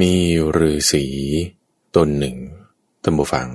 [0.00, 0.14] มี
[0.56, 1.06] ฤาษี
[1.96, 2.36] ตนหนึ่ง
[3.04, 3.48] ตัมบูฟัง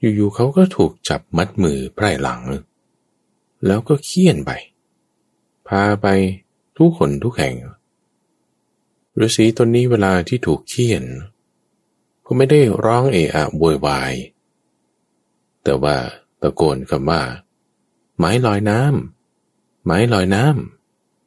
[0.00, 2.42] อยู่ๆเขาก็ถูกจับมัดมือไพร่หลัง
[3.66, 4.50] แล้วก็เคี่ยนไป
[5.68, 6.06] พาไป
[6.76, 7.54] ทุกคนทุกแห่ง
[9.20, 11.04] ฤาษีตนนี้เวลาที่ถูกเคี่ยน
[12.24, 14.12] ก็ไม่ได้ร้องเอะอะบวยวาย
[15.64, 15.96] แต่ว่า
[16.40, 17.22] ตะโกนคำว่า
[18.18, 20.44] ไม้ลอยน้ำไม้ลอยน้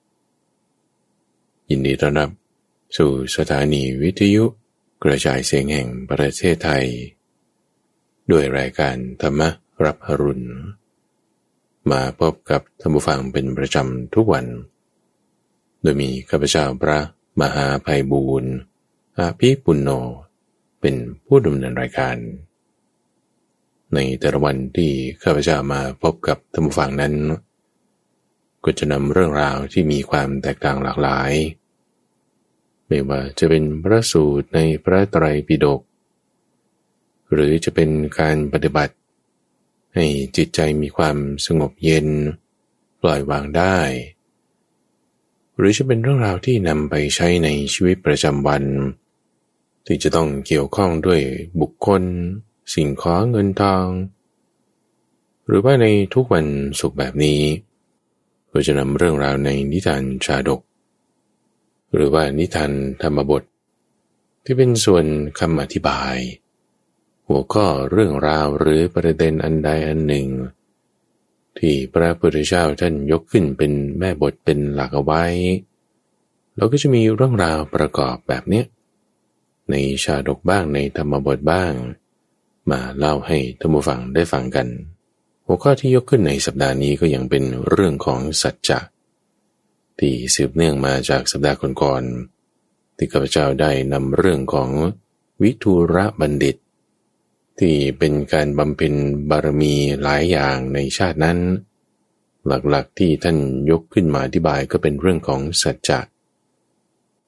[0.04, 2.30] ำยินดีต้อนรับ
[2.98, 4.44] สู่สถานีวิทยุ
[5.04, 6.86] กระจายเสียงแห่งประเทศไทย
[8.32, 9.42] ด้วยรายการธรรม
[9.86, 10.48] รับรุณ
[11.92, 14.46] มาพบกับท่านผู้ฟังเป็นประจำทุกวัน
[15.82, 17.00] โดยมีข้าพเจ้าพระ
[17.42, 18.54] มหาภัยบูรณ์
[19.18, 19.90] อาภิปุณโญ
[20.82, 22.16] เป็นผู้ดำเนินรายการ
[23.94, 24.92] ในแต่ละวันที่
[25.24, 27.14] ข้าพเจ้ามาพบกับท่านผู้ฟังนั้น
[28.64, 31.32] ก็จะนำเรื่องราวที่มีความแตกต่างหลากหลาย
[32.94, 35.82] ไม่ว่าจะเป็นพระสูตรในพระไตรปิฎก
[37.34, 38.96] หรือจะเป็นการปฏิบัติ
[39.96, 40.06] ให้
[40.38, 42.08] จิตใจมีความสงบเย็น
[43.02, 43.78] ปล่อยวางได้
[45.58, 48.64] หรือจะเป็นเรื่องราวที่นำไปใช้ในชีวิตประจำวัน
[49.86, 51.22] ที่จะต้องเกี่ยวข้องด้วย
[51.62, 52.04] บุคคล
[52.74, 53.88] สิ่งของเงินทอง
[55.48, 56.46] หรือว่าในทุกวัน
[56.80, 57.42] สุขแบบนี้
[58.50, 60.62] เราจะนำเรื่องราวในนิทานชาดก
[61.94, 63.44] หรือว่านิทานธรรมบท
[64.44, 65.06] ที่เป็นส่วน
[65.40, 66.16] คำอธิบาย
[67.28, 70.28] หัวข้อเรื่องราวหรือประเด็นอันใดอันหนึ่ง
[71.58, 75.24] ที่พระพุทธเจ้าท่านยกขึ้นเป็นแม่บทเป็นหลักเอาไว้
[76.56, 78.66] เราก็จะมีเรื่องราวประกอบแบบเนี้ย
[79.72, 81.72] ในชาดกบ้างในธรรมบทบ้าง
[82.72, 84.68] มาเล่าให้ท่านผู้ฟังได้ฟังกัน
[85.46, 88.80] หัวข้อที่ยกขึ้นในสัปดาห์นี้ก็ยังเป็นเรื่องของสัจจะ
[90.00, 94.70] ที่สืบเนื่องมาจากสัปดาห์ก่อนๆที่ข้าพเจ้าได้นำเรื่องของ
[95.42, 96.56] วิทูระบัณฑิต
[97.60, 98.94] ที่เป็นการบำเพ็ญ
[99.30, 101.40] บารมีหลายอย่างในชาตินั้น
[102.48, 103.38] หลักๆที่ท่าน
[103.72, 106.00] ยกขึ้นมาอธิบายก็เป็นเรื่องของสัจจะ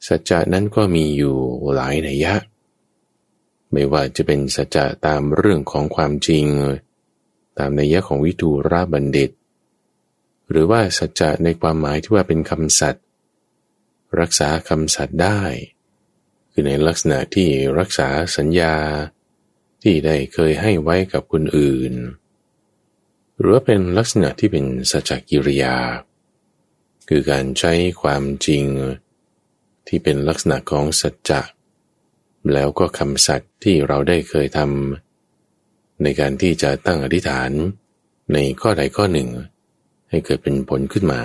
[0.07, 1.35] สัจจะนั้นก็มีอยู่
[1.75, 2.35] หลายนัยยะ
[3.71, 6.45] ไม่ว่าจะเป็นสัจจะตามเรื่องของความจริง
[7.57, 9.31] ตามนัยยะของวิทูราบัณฑิต
[10.49, 13.03] หรือว่าสัจจะในความหมายที่ว่าเป็นคำสัตย์
[14.19, 15.41] รักษาคำสัตย์ได้
[16.51, 18.07] คือในลักษณะที่รักษา
[18.37, 18.75] สัญญา
[19.83, 21.93] ที่ได้เคยให้ไว้กับคนอื่น
[23.37, 25.75] หรือว่าเป็นลักษณะที่เป็นสัจจกิริยา
[27.09, 28.65] คือการใช้ความจริง
[29.87, 31.41] ที่เป็นลักษณะของสัจจะ
[32.53, 37.51] แล้วก็คำสัตย์ที่เราได้เคยทำในการที่จะตั้งอธิษฐาน
[38.33, 39.29] ในข้อใดข้อหนึ่ง
[40.09, 41.21] ให้เกิดเป็นผลขึ้นมา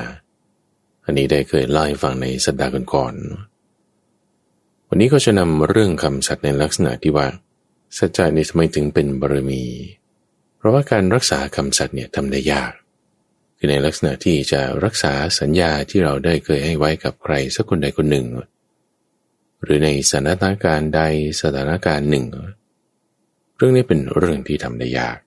[1.05, 7.27] อันนี้ได้เคยเล่าให้ฟังในสัปดาห์ก่อนๆวันนี้ก็จะนำเรื่องคำสัตย์ในลักษณะที่ว่า
[7.99, 9.65] สัจจะนี่ทำไมถึงเป็นบารมี
[10.57, 12.73] เพราะว่าการรักษาคำสัตย์เนี่ยทำได้ยาก
[13.57, 18.27] คือในลักษณะที่จะรักษาสัญญาที่เราได้เคยให้ไว้กับใครสักคนใดคนหนึ่ง
[19.63, 21.03] หรือในสถานการณ์ใด
[21.43, 22.27] สถานการณ์หนึ่ง
[23.57, 25.19] เรื่องนี้เป็นเรื่องที่ทำได้ยาก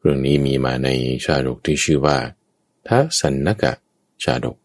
[0.00, 0.88] เรื่องนี้มีมาใน
[1.24, 2.18] ชาดกที่ชื่อว่า
[2.88, 3.72] ทัสันนกะ
[4.24, 4.56] ชาดก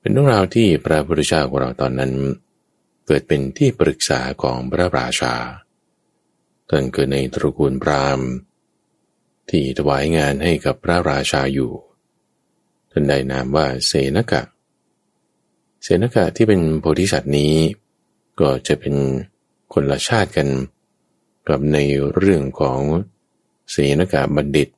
[0.00, 2.12] เป็นเรื่องราวที่พระพุทธเจ้าของเราตอนนั้น
[3.06, 5.34] เกิดเป็นที่ปรึกษาของพระราชา
[6.68, 8.28] ท่านเกิดในตระกูลพราหมณ์
[9.50, 11.72] ที่ถวายงานให้กับพระราชาอยู่
[12.90, 14.42] ท่านได้นามว่าเสนกะ
[15.82, 17.54] เสนกะที่เป็นโพธิสัตว์นี้
[18.40, 18.94] ก็จะเป็น
[19.72, 20.48] คนละชาติกัน
[21.46, 21.78] กับใน
[22.16, 22.80] เรื่องของ
[23.70, 24.68] เสนกะบัณฑิต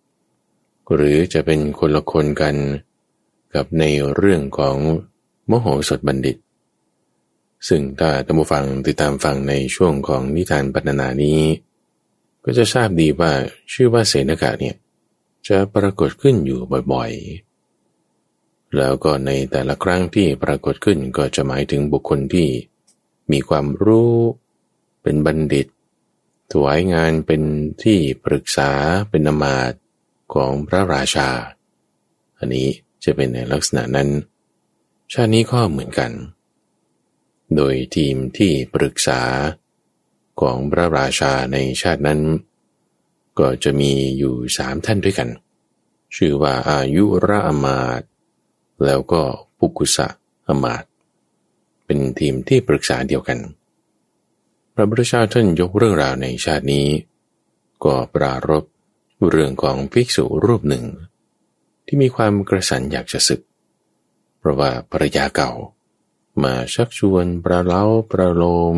[0.94, 2.56] หรือจะเป็นคนละคนกัน
[3.54, 4.76] กับในเรื่องของ
[5.50, 6.36] มโหสถบัณฑิต
[7.68, 11.40] ซึ่งถ้าท่านผู้ฟังติดตามฟังในช่วงของนิทานปัณนานี้
[12.44, 13.32] ก็จะทราบดีว่า
[13.72, 14.76] ชื่อว่าเสนากะเนี่ย
[15.48, 16.60] จะปรากฏขึ้นอยู่
[16.92, 22.48] บ่อยๆ แล้วก็ในแต่ละครั้งที่ปรากฏขึ้นก็จะหมายถึงบุคคลที่
[23.32, 24.14] มีความรู้
[25.02, 25.66] เป็นบัณฑิต
[26.52, 27.42] ถวายงานเป็น
[27.82, 28.70] ที่ปรึกษา
[29.10, 29.72] เป็นนามาต
[30.34, 31.30] ของพระราชา
[32.38, 32.68] อันนี้
[33.04, 34.08] จะเป็นในลักษณะนั้น
[35.12, 36.10] ชาตินี้ก็เหมือนกัน
[37.56, 39.22] โดยทีมที่ปรึกษา
[40.40, 42.20] ของพระราชาในชาตินั้น
[43.38, 45.28] ก็จะมีอยู่สามท่านด้วยกัน
[46.16, 48.02] ชื่อว่าอายุระอมาต
[48.84, 49.22] แล้วก็
[49.58, 50.08] ปุกุสะ
[50.48, 50.84] อมาต
[51.84, 53.38] เป็นทีมที่ปรึกษาเดียวกัน
[54.74, 56.88] พระพุทธเจ้าท่านยกเรื่องราวในชาตินี้
[57.84, 58.64] ก็ปรารบ
[59.30, 60.84] เรื่องของภิกษุรูปหนึ่ง
[61.86, 63.40] ที่มีความกระสันอยากจะศึก
[64.38, 65.52] เพราะว่าภรรยาเก่า
[66.42, 68.42] มาชักชวนประเล้าประโล
[68.74, 68.76] ม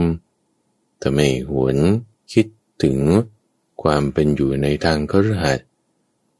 [1.02, 1.20] ทำไม
[1.50, 1.78] หวน
[2.32, 2.46] คิด
[2.82, 2.98] ถึง
[3.82, 5.60] ความเป็นอยู่ในทางกฤหัส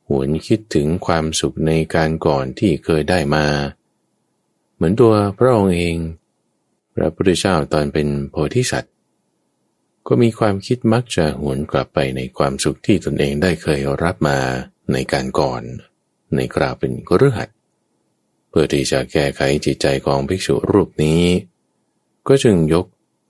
[0.08, 3.46] หวนคิดถึงความสุขในการก่อนที่เคยได้มา
[4.74, 5.96] เหมือนตัวพระองค์เอง
[6.94, 8.88] พระพุทธเจ้าตอนเป็นโพธิสัตว
[10.06, 14.38] ก็มีความคิดมักจะหวนกลับไปในความสุขที่ตนเองได้เคยรับมา
[14.92, 15.62] ในการก่อน
[16.36, 17.48] ในกราเป็นกฤหัส
[18.48, 21.24] เพื่อที่จะแก้ไขจิตใจของภิกษุรูปนี้
[22.28, 22.86] ก็จึงยก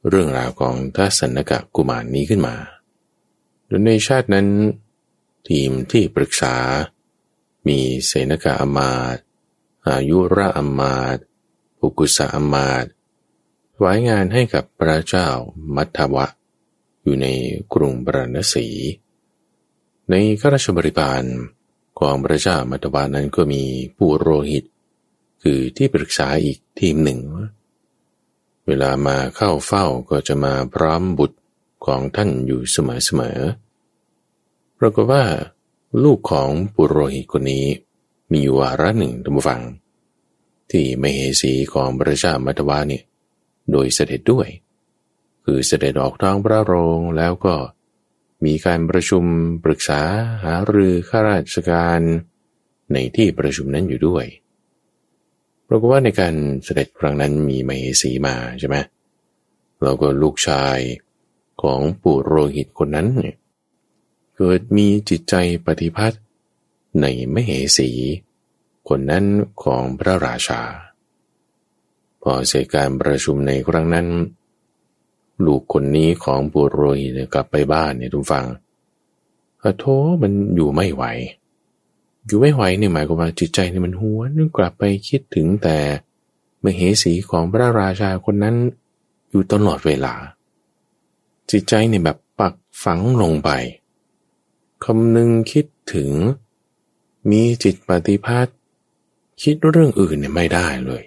[0.09, 2.56] เรื่องราวของทัศนกะกุมารนนี้ขึ้นมา
[3.67, 4.49] โดยในชาตินั้น
[5.49, 6.56] ทีมที่ปรึกษา
[7.67, 9.17] มีเสนกะอมาต
[9.88, 11.17] อายุระอมาต
[11.79, 12.85] ปุกุสะอมาต
[13.75, 15.29] ถวายงานให้กับพระเจ้า
[15.75, 16.26] มัทวะ
[17.04, 17.26] อยู่ใน
[17.74, 18.66] กรุงบรณสี
[20.10, 21.22] ในข้าราชบริบาล
[21.98, 23.62] ของพระเจ้ามัทวะนั้นก็มี
[23.96, 24.64] ผู้โรหิต
[25.42, 27.20] คือที่ปรึกษาอีกทีมหนึ่ง
[28.66, 31.38] เวลามาเข้าเฝ้าก็จะมาพร้อมบุตร
[31.86, 35.24] ของท่านอยู่เสมอๆปรากฏว่า
[36.02, 37.66] ลูกของปุโรหิตคนนี้
[38.32, 39.60] มีวาระหนึ่งท่านผู้ฟัง
[40.70, 43.04] ที่มเหสีของพระเจ้ามัทวะเนี่ย
[43.70, 44.48] โดยเสด็จด้วย
[45.44, 47.56] คือเสด็จออกท้องพระโรงแล้วก็
[48.44, 49.25] มีการประชุม
[49.64, 50.00] ปรึกษา
[50.44, 52.00] หารือข้าราชการ
[52.93, 54.26] ในที่ประชุมนั้นอยู่ด้วย
[55.64, 58.76] เพราะว่าในการเสด็จครั้งนั้นมีมเหสีมาใช่ไหม
[59.82, 60.79] แล้วก็ลูกชาย
[61.62, 63.08] ของปู่โรหิตคนนั้น
[64.37, 65.35] เกิดมีจิตใจ
[65.67, 66.23] ปฏิพัทธ์
[67.00, 67.90] ในมเหสี
[68.88, 69.25] คนนั้น
[69.62, 70.62] ของพระราชา
[72.23, 74.06] พอเสร็จการประชุมในครั้งนั้น
[75.44, 78.44] ลูกคนนี้ของปุโรหิตกลับไปบ้านเนี่ยทุกฟัง
[79.62, 79.84] อโท
[80.22, 81.04] มันอยู่ไม่ไหว
[82.26, 85.78] อยู่ไม่ไหวเนี่ยหมายความว่าจิตใจเนี่ยมันหัวนึกกลับไปคิดถึงแต่
[86.62, 88.56] มเหสีของพระราชาคนนั้น
[89.31, 90.14] อยู่ตลอดเวลา
[91.50, 92.54] จิตใจเนี่ยแบบปัก
[92.84, 93.50] ฝังลงไป
[94.84, 96.10] คำนึงคิดถึง
[97.30, 98.48] มีจิตปฏิภาณ
[99.42, 101.04] คิดเรื่องอื่นเนี่ยไม่ได้เลย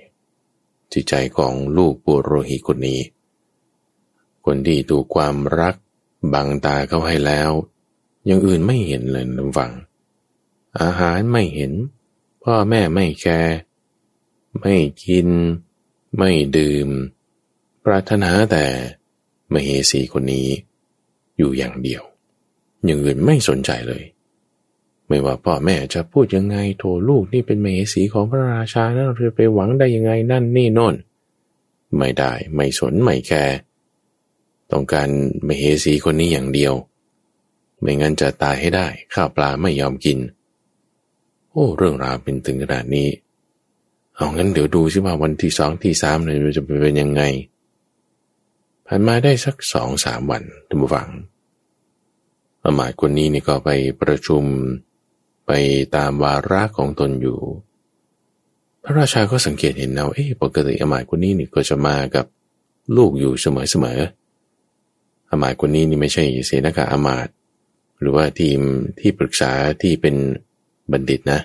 [0.94, 3.00] จิตใจของลูกปุโรหิตคนนี้
[4.48, 5.76] คนที่ถูกความรัก
[6.34, 7.52] บังตาเขาให้แล้ว
[8.30, 9.72] ยังอื่นไม่เห็นเลยนำฟัง
[10.82, 11.72] อาหารไม่เห็น
[12.44, 13.56] พ่อแม่ไม่แคร์
[14.60, 15.28] ไม่กิน
[16.18, 16.90] ไม่ดื่ม
[17.86, 18.66] ปรารถนาแต่
[19.52, 20.48] มเหสีคนนี้
[21.38, 22.04] อยู่อย่างเดียว
[22.86, 24.04] อย่างอื่นไม่สนใจเลย
[25.08, 30.96] ไม่ว่าพ่อแม่จะพูดยังไงโทรลูกนี่เป็นเมสีของพระราชานะเราจะไปหวังได้ยังไงนั่นนี่โน่น
[31.98, 33.58] ไม่ได้ไม่สนไม่แคร์
[34.72, 35.08] ต้องการ
[35.48, 36.74] มเหสีคนนี้อย่างเดียว
[37.80, 40.18] ไม่งั้นจะตายให้ได้ ข้าวปลาไม่ยอมกิน
[41.52, 43.10] โอ้ เรื่องราวเป็นถึงขนาดนี้
[44.16, 47.22] เอางั้นเดี๋ยวดูสิว่าวันที่สองที่สามเนี่ยจะเป็นยังไง
[48.86, 51.08] ผ่านมาได้สักสองสามวันท่านผู้ฟัง
[52.64, 53.70] อมาตคนนี้นี่ก็ไป
[54.02, 54.44] ประชุม
[55.48, 55.52] ไป
[55.96, 57.40] ตามวาระของตนอยู่
[58.84, 62.26] พระราชาก็สังเกตเห็นเอาเอ๊ะปกติอมาตคนนี้นี่ก็จะมากับ
[62.98, 64.27] ลูกอยู่เสมอๆ
[65.30, 67.28] อมาตคนนี้นี่ไม่ใช่เสนากาอมาต
[68.00, 68.60] หรือว่าทีม
[69.00, 69.52] ที่ปรึกษา
[69.82, 70.16] ที่เป็น
[70.92, 71.40] บัณฑิตนะ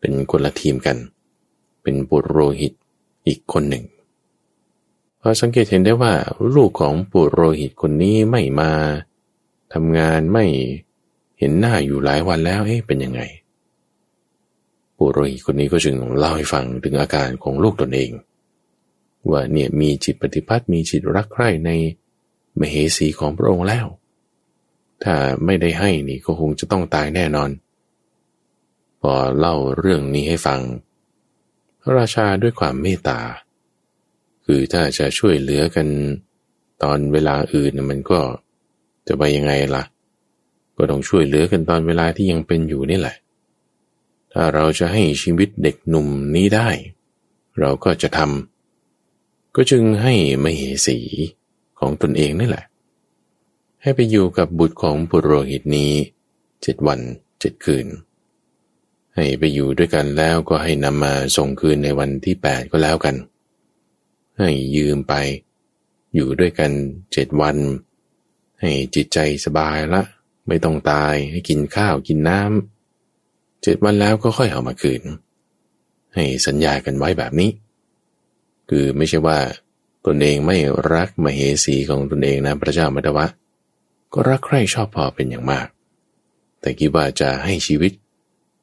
[0.00, 0.96] เป็นคนละทีมกัน
[1.82, 2.72] เป็นปุโรหิต
[3.26, 3.84] อีกคนหนึ่ง
[5.20, 6.12] พอสังเกตเห็นได้ว่า
[6.54, 8.70] ลูกของปุโรหิตคนนี้ไม่มา
[9.72, 10.44] ทำงานไม่
[11.38, 13.20] เห็นหน้าอยู่หลายวันแล้วเอ๊ะเป็นยังไง
[14.98, 18.10] ปุโรหิตคนนี้ก็จึงเล่าให้ฟังถึงอาการของลูกตนเอง
[19.30, 21.70] ว่าเนี่ยมีจิตปฏิพัทธ์มีจิตรักใคร่ใน
[22.60, 23.86] มเหสีของพระองค์แล้ว
[25.02, 27.50] ถ้าไม่ได้ให้นี่ก็คงจะต้องตายแน่นอน
[29.00, 30.60] พอเล่าเรื่องนี้ให้ฟัง
[31.80, 33.20] พระราชาด้วยความเมตตา
[34.44, 35.88] คือถ้าจะช่วยเหลือกัน
[36.82, 38.20] ตอนเวลาอื่นมันก็
[39.08, 39.84] จะไปยังไงล่ะ
[40.76, 43.16] ก็ต้องช่วยเหลือกันตอนเวลาที่ยังเป็นอยู่นี่แหละ
[44.32, 46.68] ถ้าเราจะให้ชีวิตเด็กหนุ่มนี้ได้
[47.60, 50.98] เราก็จะทำก็จึงให้มเหสี
[51.78, 52.64] ของตนเองนี่แหละ
[53.82, 55.92] ให้ไปอยู่กับบุตรของปุโรหิตนี้
[56.62, 57.00] เจ็ดวัน
[57.40, 57.86] เจ็ดคืน
[59.14, 63.16] ให้ไปอยู่ด้วยกันแล้วก็ให้นำมาส่งคืนในวันที่แปดก็แล้วกัน
[64.38, 65.14] ให้ยืมไป
[66.14, 66.72] อยู่ด้วยกัน
[67.12, 67.56] เจ็ดวัน
[68.60, 70.02] ให้จิตใจสบายละ
[70.48, 75.02] ไม่ต้องตายให้กินข้าวกินน้ำเจ็ดวันแล้วก็ค่อยเอามาคืน
[76.14, 77.50] ให้สัญญากันไว้แบบนี้
[78.68, 79.38] คือไม่ใช่ว่า
[80.08, 80.56] ตนเองไม่
[80.92, 83.26] รักมเหสีของตนเองนะพระเจ้ามัตวะ
[84.12, 85.66] ก็รักใคร่ชอบพอเป็นอย่างมาก
[86.60, 87.92] แต่คิดว่าจะให้ชีวิต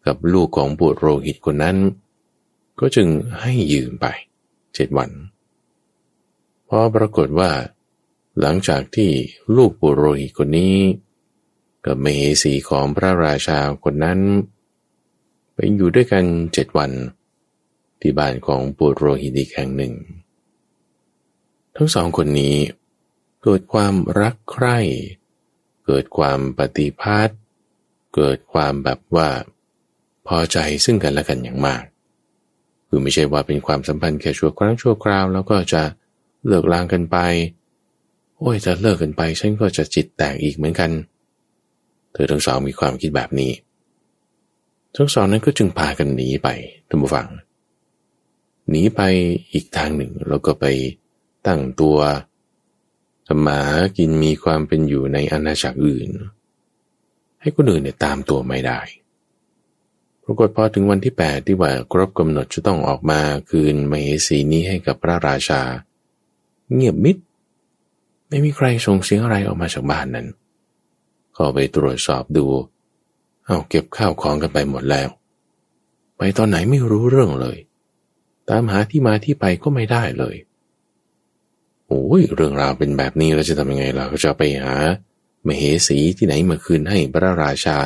[0.06, 1.78] กับลูกของปุโรหิตคนนั้น
[2.80, 3.08] ก็จึง
[3.42, 4.06] ให้ยืมไป
[4.74, 5.10] เจ็ดวัน
[6.68, 7.52] พอปรากฏว่า
[8.40, 9.10] หลังจากที่
[9.56, 10.76] ลูกปุโรหิตคนนี้
[11.86, 14.20] กับมเหสีของพระราชาคนนั้น
[15.54, 16.92] ไปอยู่ด้วยกันเจ็ดวัน
[18.02, 19.94] ที่บ้านของปุโรหิตอีกแห่งหนึ่ง
[21.76, 22.56] ทั้งสองคนนี้
[23.44, 24.78] เกิดความรักใคร่
[25.86, 27.30] เกิดความปฏิภาณ
[28.16, 29.30] เกิดความแบบว่า
[30.28, 31.84] พอใจซึ่งกันและกันอย่างมาก
[32.88, 35.84] คือไม่ใช่ว่าเป็นความสัมพันธ์แค่ชั่วครั้งชั่วคราว แล้วก็จะ
[36.48, 37.18] เลิกลางกันไป
[38.38, 40.92] โอ้ยจะเลิกกันไป ฉันก็จะจิตแตกอีกเหมือนกัน
[42.14, 43.52] เธอทั้งสองมีความคิดแบบนี้
[44.96, 46.48] ทั้งสองนั้นก็จึงพากันหนีไป
[46.88, 47.28] ท่านผู้ฟัง
[48.70, 49.02] หนีไป
[49.54, 50.66] อีกทางหนึ่งแล้วก็ไป
[51.48, 52.00] ตั้งตัว
[53.28, 53.60] ทำมา
[53.98, 56.10] กินมีความเป็นอยู่ในอาณาจักรอื่น
[57.42, 58.80] ให้คนอื่นเนี่ยตามตัวไม่ได้
[60.24, 65.62] ปรากฏพอถึงวันที่แปดที่ว่าครบกำหนดจะต้องออกมาคืนมเหสีนี้ให้กับพระราชา
[66.74, 67.18] เงียบมิด
[68.28, 70.28] ไม่มีใครส่งเสียงอะไรออกมาจากบ้านนั้น
[71.34, 72.46] เข้าไปตรวจสอบดู
[73.46, 75.10] เอาเก็บข้าวของกันไปหมดแล้ว
[76.18, 77.58] ไปตอนไหนไม่รู้เรื่องเลย
[78.50, 80.36] ตามหาที่มาที่ไปก็ไม่ได้เลย
[82.10, 84.76] อ้ยเรื่องราวเป็นแบบนี้เราจะทำยังไงเราก็จะไปหา
[85.48, 87.78] มเหสีที่ไหนมาคืนให้พระราชา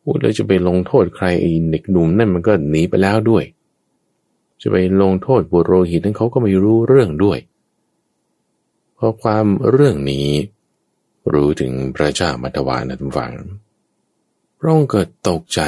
[0.00, 3.44] โอ้ยเราจะไปลงโทษใครไอ้เด็กหนุ่มนั่นมันก็หนีไปแล้วด้วย
[4.62, 7.38] จะไปลงโทษบุโรหิตนั้นเขาก็ไม่รู้เรื่องด้วย
[8.94, 10.28] เพราะความเรื่องนี้
[11.32, 13.32] รู้ถึงพระเจ้ามัตวานะทุกฝัง
[14.64, 15.60] ร่องเกิดตกใจ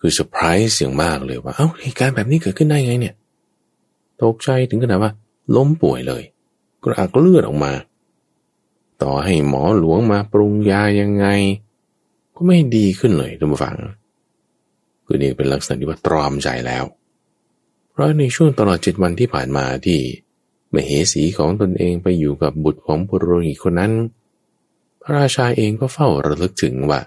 [0.00, 3.14] คือเซอร์ไพรส์เสียงมากเลยว่า เอา้าเหตุการณ์แบบนี้เกิดขึ้นได้ไงเนี่ย
[4.22, 5.12] ตกใจถึงขนาดว่า
[5.54, 6.22] ล้มป่วยเลย
[6.82, 7.72] กระอักเลือดออกมา
[9.02, 11.26] ต่อให้หมอหลวงมาปรุงยายังไง
[12.34, 13.76] ก็ไม่ดีขึ้นเลยทุกฝัง
[15.04, 16.84] คือนี่เป็นลักษณะที่ว่าตรอมใจแล้ว
[17.90, 20.00] เพราะในช่วงตลอดเจ็ดวันที่ผ่านมาที่
[20.74, 23.92] มเหสีของตนเองไปอยู่กับบุตรของปุโรหิตคนนั้น
[25.02, 27.00] พระราชาเองก็เฝ้าระลึกถึงว่า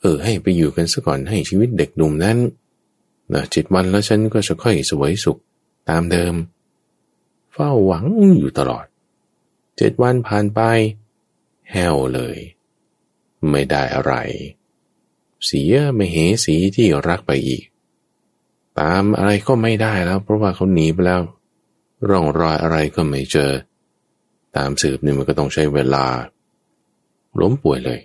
[0.00, 2.38] เออให้ไปอยู่กันซะก่อนให้ชีวิตเด็กหนุ่มนั้น
[3.32, 5.40] นะเจ็ดวันแล้วฉันก็จะค่อยสวยสุข
[5.88, 8.06] ตามเดิมเฝ้าหวัง
[8.38, 8.86] อยู่ตลอด
[9.76, 10.60] เจ็ดวันผ่านไป
[11.72, 12.36] แห้วเลย
[13.50, 14.14] ไม่ได้อะไร
[15.44, 17.62] เสียไม่เหสีที่รักไปอีก
[18.80, 21.22] ตามอะไรก็ไม่ได้แล้ว เพราะว่าเขาหนีไปแล้ว
[22.08, 23.52] ร่องรอยอะไรก็ไม่เจอ
[24.56, 26.06] ตามสืบนี่มันก็ต้องใช้เวลา
[27.40, 28.00] ล้มป่วยเลย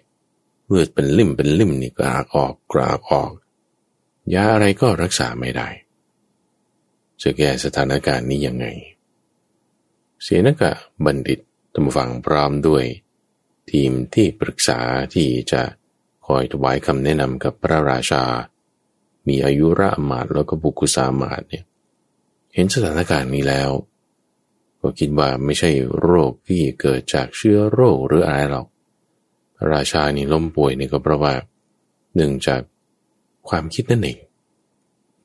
[0.68, 3.32] เลือดเป็นลิ่มเป็นลิ่มนี่กรากออกกรากออก
[4.34, 5.68] ยาอะไรก็รักษาไม่ได้
[7.22, 8.66] จะแก้สถานการณ์นี้ยังไง
[10.28, 10.72] เสนกะ
[11.06, 11.40] บัณฑิต
[11.74, 12.84] ตมฟังพร้อมด้วย
[13.72, 14.80] ทีมที่ปรึกษา
[15.16, 15.62] ที่จะ
[16.26, 18.24] คอยถวายคำแนะนำกับพระราชา
[19.28, 21.66] มีอายุระมาดแล้วก็บุคุสามาดเนี่ย
[22.54, 23.70] เห็นสถานการณ์นี้แล้ว
[24.82, 28.68] ก็คิดว่าไม่ใช่โรคที่เกิดจากเชื้อโรคหรืออะไรหรอก
[29.56, 31.34] พระราชานี่ล้มป่วยนี่ก็เพราะว่า
[32.16, 32.62] หนึ่งจาก
[33.50, 34.18] ความคิดนั่นเอง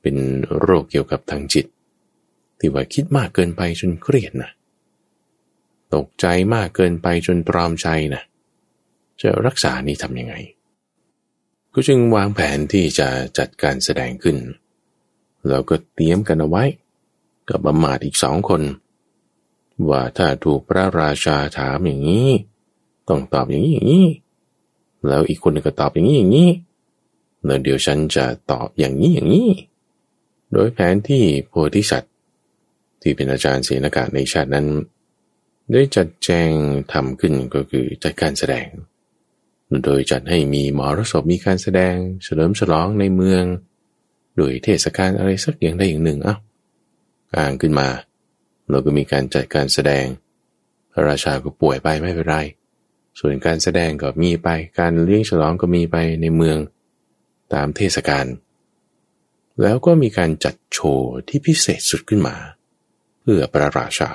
[0.01, 0.15] เป็น
[0.59, 1.65] โรคเกี่ยวกับทางจิต
[2.59, 4.51] ที่ว่าคิดมากเกินไปจนเครียดนะ
[5.95, 8.23] ตกใจมากเกินไปจนตรอมใจนะ
[9.21, 10.35] จะรักษานี่ทำยังไง
[11.73, 13.07] ก็จึงวางแผนที่จะ
[13.37, 14.37] จัดการแสดงขึ้น
[15.47, 16.63] แล้วก็เตรียมกันเอาไว้
[17.49, 18.61] กับบำมาดอีกสองคน
[19.89, 22.29] ว่าถ้าถูกพระราชาถามอย่างนี้
[23.09, 24.07] ต้องตอบอย่างนี้อย่างนี้
[25.07, 26.51] แล้วอีกคนก็ตอบอย่างนี้อย่างนี้
[27.45, 29.49] แล้วเดี๋ยวฉันจะตอบอย่างนี้อย่างนี้
[30.51, 32.13] โดยแผนที่โพธิสัตว์
[33.01, 34.67] ที่เป็นอาจารย์เสนากาในชาตินั้น
[35.71, 36.49] ได้จัดแจง
[36.93, 38.67] ทำขึ้นก็คือจัดการแสดง
[39.83, 43.43] โดยจัดให้มีหมอรสพมีการแสดง เฉลิมฉลองในเมือง
[44.37, 46.35] โดยเทศกาลอะไรสักอย่างใดอย่างหนึ่งอ้า
[47.35, 47.87] อ้างขึ้นมา
[48.69, 50.05] เราก็มีการจัดการแสดง
[51.07, 52.37] ราชาก็ป่วยไปไม่เป็นไร
[53.19, 54.47] ส่วนการแสดงก็มีไป
[54.79, 56.57] การเลี้ยงฉลองก็มีไปในเมือง
[57.53, 58.25] ตามเทศกาล
[59.61, 62.35] แล้วก็มีการจัดโชว์ที่พิเศษสุดขึ้นมา
[63.21, 64.11] เพื่อพระราชา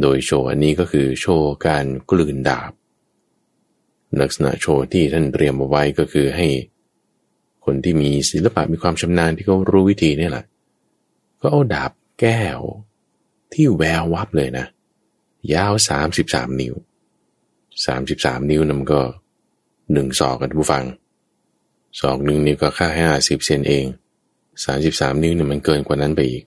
[0.00, 2.72] โดยโชว์อันนี้ก็คือโชว์การกลืนดาบ
[4.20, 6.48] ลักษณะโชว์ที่ท่านเตรียมเอาไว้ก็คือให้
[7.64, 10.44] คนที่มีศิลปะมีความชำนาญที่เขารู้วิธีนี่แหละ
[11.40, 12.60] ก็เอาดาบแก้ว
[13.52, 14.66] ที่แวววับเลยนะ
[15.54, 16.74] ยาวสามสิบสามนิ้ว
[17.86, 19.00] สามสิบสามนิ้วนั่นก็
[19.92, 20.84] หนึ่งศอกกันผู้ฟัง
[22.00, 23.84] ศอกหนึ่งนิ้วก็ค่าห้าสิบเซนเอง
[24.64, 26.44] สามสิบสามนิ้วเนี่ยมันเกินกว่านั้นไปอีก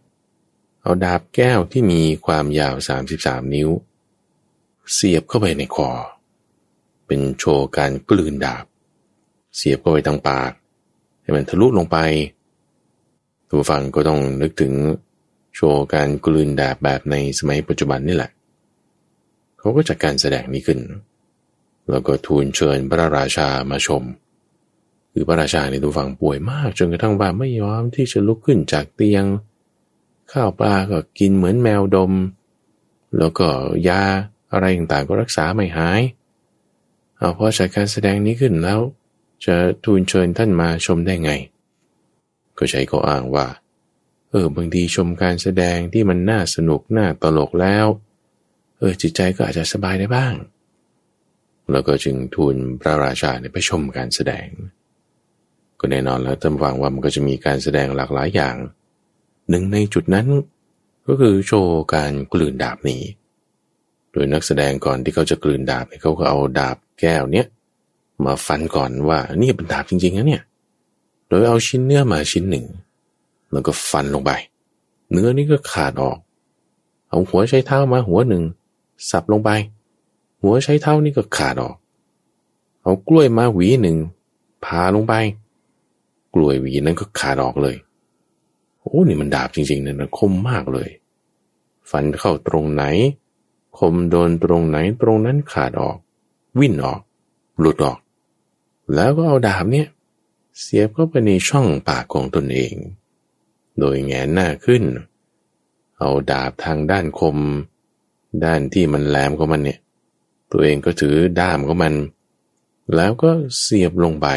[0.85, 2.75] เอาดาบแก้วที่มีความยาว
[3.13, 3.69] 33 นิ้ว
[4.93, 5.89] เสียบเข้าไปในคอ
[7.07, 8.65] เป็นโชว์การกลืนดาบ
[9.55, 10.51] เสียบเข้าไปทางปาก
[11.21, 11.97] ให้มันทะลุลงไป
[13.49, 14.73] ตัวฟังก็ต้องนึกถึง
[15.55, 18.31] โชว์การกลืนดาบแบบในสมัยปัจจุบันนี่แหละ
[19.59, 20.79] เขาก็จัดการแสดงนี้ขึ้น
[21.89, 24.03] แล้วก็ทูลเชิญพระราชามาชม
[25.11, 29.25] คือพระราชาในตัวฝั่งป่วยมากจนกระทั่งว่าไม่ยอมที่จะลุกขึ้นจากเตียง
[30.31, 32.13] ข้าวปลาก็กินเหมือนแมวดม
[33.17, 33.47] แล้วก็
[33.87, 34.01] ยา
[34.51, 36.01] อะไรต่างๆก็รักษาไม่หาย
[37.17, 38.79] เอาพอจัดการแสดงนี้ขึ้นแล้ว
[39.45, 41.31] จะทูลเชิญท่านมาชมได้ไง
[42.57, 43.47] ก็ใช้ข้ออ้างว่า
[44.29, 47.85] เออบางทีชมการแสดงที่มันน่าสนุกน่าตลกแล้ว
[48.77, 50.33] เออจิตใจก็อาจจะสบายได้บ้าง
[51.71, 54.47] แล้วก็จึงทูลพระราชาเนี่ยไปชมการแสดง
[55.79, 58.55] ก็แน่นอนแล้วจำฟังว่ามันก็จะมีการแสดงหลากหลายอย่าง
[59.49, 60.25] หนึ่งในจุดนั้น
[61.07, 63.01] ก็คือโชว์การกลืนดาบนี้
[64.11, 67.47] โดยนักแสดงก่อนที่เขาจะกลืนดาบเขาก็เอาดาบแก้วเนี้ย
[68.25, 70.43] มาฟันก่อนว่านี่เป็นดาบจริงๆนะเนี่ย
[71.27, 72.65] โดยเอาชิ้นเนื้อมาชิ้นหนึ่ง
[73.51, 74.31] แล้วก็ฟันลงไป
[75.11, 76.17] เนื้อนี่ก็ขาดออก
[77.09, 78.43] เอาหัวใช้เท้ามาหัวหนึ่ง
[79.09, 79.49] สับลงไป
[80.41, 81.75] หัวใช้เท้านี่ก็ขาดออก
[82.83, 83.97] เอากล้วยมาหวีหนึ่ง
[84.65, 85.13] พาลงไป
[86.33, 87.75] กล้วยหวีนั้นก็ขาดออกเลย
[88.85, 90.89] โอ้นี่มันดาบจริงๆเนี่ยนะคมมากเลย
[91.89, 92.83] ฟันเข้าตรงไหน
[93.77, 95.97] คมโดนตรงไหนตรงนั้นขาดออก
[96.59, 97.01] วิ่นออก
[97.59, 97.99] หลุดออก
[98.95, 99.87] แล้วก็เอาดาบเนี่ย
[100.59, 102.73] เสียบเข้าไปในช่องปากของตนเอง
[103.79, 104.83] โดยแงนหน้าขึ้น
[105.99, 107.37] เอาดาบทางด้านคม
[108.43, 109.79] ด้านที่มันแหลมของมันเนี่ย
[110.51, 111.93] ตัวเองก็ถือด้ามของมัน
[112.95, 114.27] แล้วก็เสียบลงไป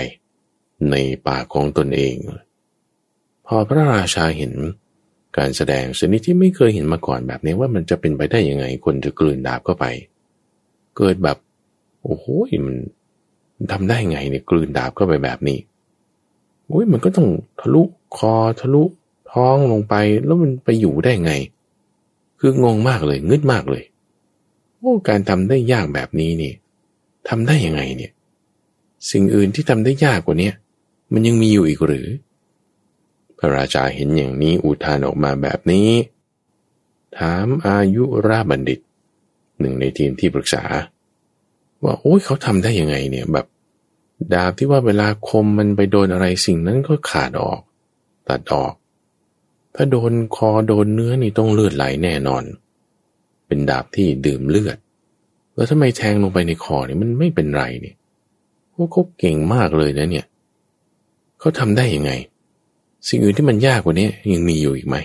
[0.91, 0.95] ใน
[1.27, 2.15] ปากของตนเอง
[3.49, 4.53] พอพระราชาเห็น
[5.39, 9.87] การแสดงชนิดที่ไม่เคยเห็นมาก่อนแบบนี้ว่ามันจะเป็นไปได้ยังไงคนจะกลืนดาบเข้าไป
[10.97, 11.39] เกิดแบบ
[12.05, 12.27] โอ้โห
[12.67, 12.77] มัน
[13.73, 15.59] ทำได้ไงเนี่ยกลืนดาบเข้าไปแบบนี้
[16.67, 17.29] โอ้ยมันก็ต้อง
[17.61, 17.83] ทะลุ
[18.17, 18.85] คอทะลุ
[19.33, 21.33] ท้องลงไปแล้วมันไปอยู่ได้ไง
[22.41, 23.85] คืองงมากเลยงึดมากเลย
[24.79, 26.53] โอ้การทำได้ยากแบบนี้นี่
[27.29, 28.13] ทำได้ยังไงเนี่ย
[29.11, 30.51] สิ่งอื่นที่ทำได้ยากกว่านี้
[31.13, 32.07] มันยังมีอยู่อีกหรือ
[33.39, 35.89] พระราชาเห็นอย่างนี้อุทานออกมาแบบนี้
[37.19, 38.81] ถามอายุราบัณฑิต
[39.61, 40.65] หนึ่งในทีมที่ปรึกษา
[41.83, 43.47] ว่าโอ้ยเขาทำได้ยังไงเนี่ยแบบ
[44.35, 47.61] ดาบที่ว่าเวลาคมมันไปโดนอะไรสิ่งนั้นก็ขาดออก
[48.29, 48.73] ตัดออก
[49.75, 52.45] ถ้าโดนคอโดนเนื้อนี่ต้องเลือดไหลแน่นอน
[53.47, 54.79] เป็นดาบที่ดื่มเลือด
[55.55, 57.97] แล้วทำไมแทงลงไปในคอเนี่ยมันไม่เป็นไรเนี่ย
[58.75, 60.27] พวกเขาเก่งมากเลยนะเนี่ย
[61.39, 62.13] เขาทำได้ยังไง
[63.07, 64.97] สิ่งอื่นที่มันยากกว่านี้ยังมีอยู่อีกไหม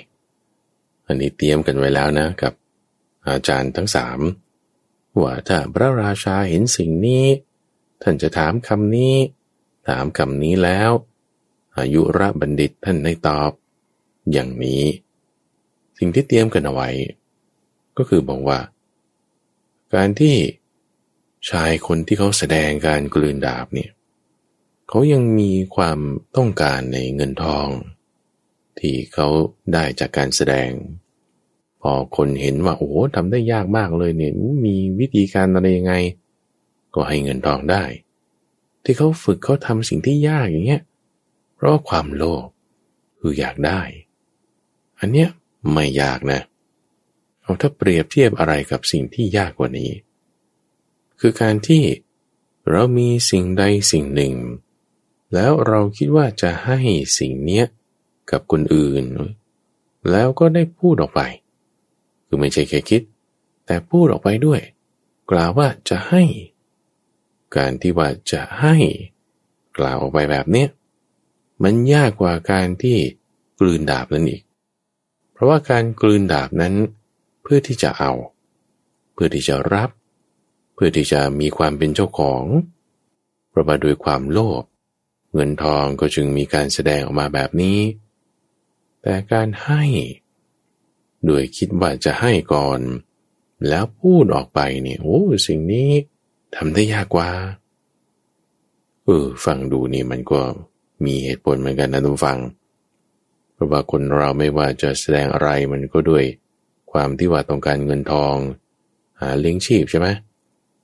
[1.08, 2.54] อันนี้เตรียมกันไว้แล้วนะกับ
[3.28, 4.20] อาจารย์ทั้งสาม
[5.22, 7.26] ว่าถ้าพระราชาเห็นสิ่งนี้
[8.02, 9.16] ท่านจะถามคำนี้
[9.90, 10.92] ถามคำนี้แล้ว
[11.78, 13.52] อายุระบัณฑิตท่านได้ตอบ
[14.32, 14.84] อย่างนี้
[15.98, 16.90] สิ่งที่เตรียมกันเอาไว้
[17.98, 18.60] ก็คือบอกว่า
[19.94, 20.36] การที่
[21.50, 26.00] ชายคนที่เขาแสดงการกลืนดาบเนี่ยเขายังมีความ
[26.38, 27.68] ต้องการในเงินทอง
[28.80, 29.28] ที่เขา
[29.74, 30.70] ได้จากการแสดง
[31.82, 34.34] พอคนเห็นว่าโอ้ทำได้ยากมากเลยเนี่ย
[34.66, 35.94] มีวิธีการอะไรยังไง
[36.94, 37.84] ก็ให้เงินทองได้
[38.84, 40.82] ที่เขาฝึกเขาทำสิ่งที่ยากอย่างเงี้ย
[41.56, 42.48] เพราะความโลภ
[43.20, 43.82] คืออยากได้
[45.00, 45.30] อันเนี้ย
[45.74, 46.42] ไม่ยากนะ
[47.42, 49.92] เอาถ้าเปรียบเทียบอะไรกับสิ่งที่ยากกว่านี้
[51.20, 51.84] คือการที่
[52.70, 54.34] เรามีสิ่งใดสิ่งหนึ่ง
[55.34, 56.80] แล้วเราคิดว่าจะให้
[57.20, 57.66] สิ่งเนี้ย
[58.32, 59.06] กับคนอื่น
[60.12, 61.22] แล้วก็ได้พูดออกไป
[62.28, 63.02] คือไม่ใช่แค่คิด
[63.66, 64.62] แต่พูดออกไปด้วย
[65.32, 66.24] กล่าวว่าจะให้
[67.56, 68.76] การที่ว่าจะให้
[69.78, 70.70] กล่าวออกไปแบบเนี้ย
[71.64, 72.98] มันยากกว่าการที่
[73.60, 74.44] กลืนดาบนั่นอีก
[75.34, 76.74] เพราะว่าการกลืนดาบนั้น
[77.42, 78.12] เพื่อที่จะเอา
[79.14, 79.90] เพื่อที่จะรับ
[80.74, 82.44] เพื่อที่จะมีความเป็นเจ้าของ
[83.54, 84.64] ประมาด้วยความโลภ
[85.34, 87.80] เงินทองก็จึงมีการแสดงออกมาแบบนี้
[89.02, 89.84] แต่การให้
[91.26, 92.80] โดยคิดว่าจะให้ก่อน
[93.70, 95.90] แล้วพูดออกไปเนี่ยโอ้สิ่งนี้
[96.56, 97.30] ทำได้ยากกว่า
[99.06, 100.42] เออฟังดูนี่มันก็
[101.06, 102.40] มีเหตุผลเหมือนกันนะทุกฟัง
[103.54, 106.24] เพราะว่าคนเราไม่ว่าจะแสดงอะไรมันก็ด้วย
[106.92, 108.36] ความที่ว่าต้องการเงินทอง
[109.20, 110.08] หาเลี้ยงชีพใช่ไหม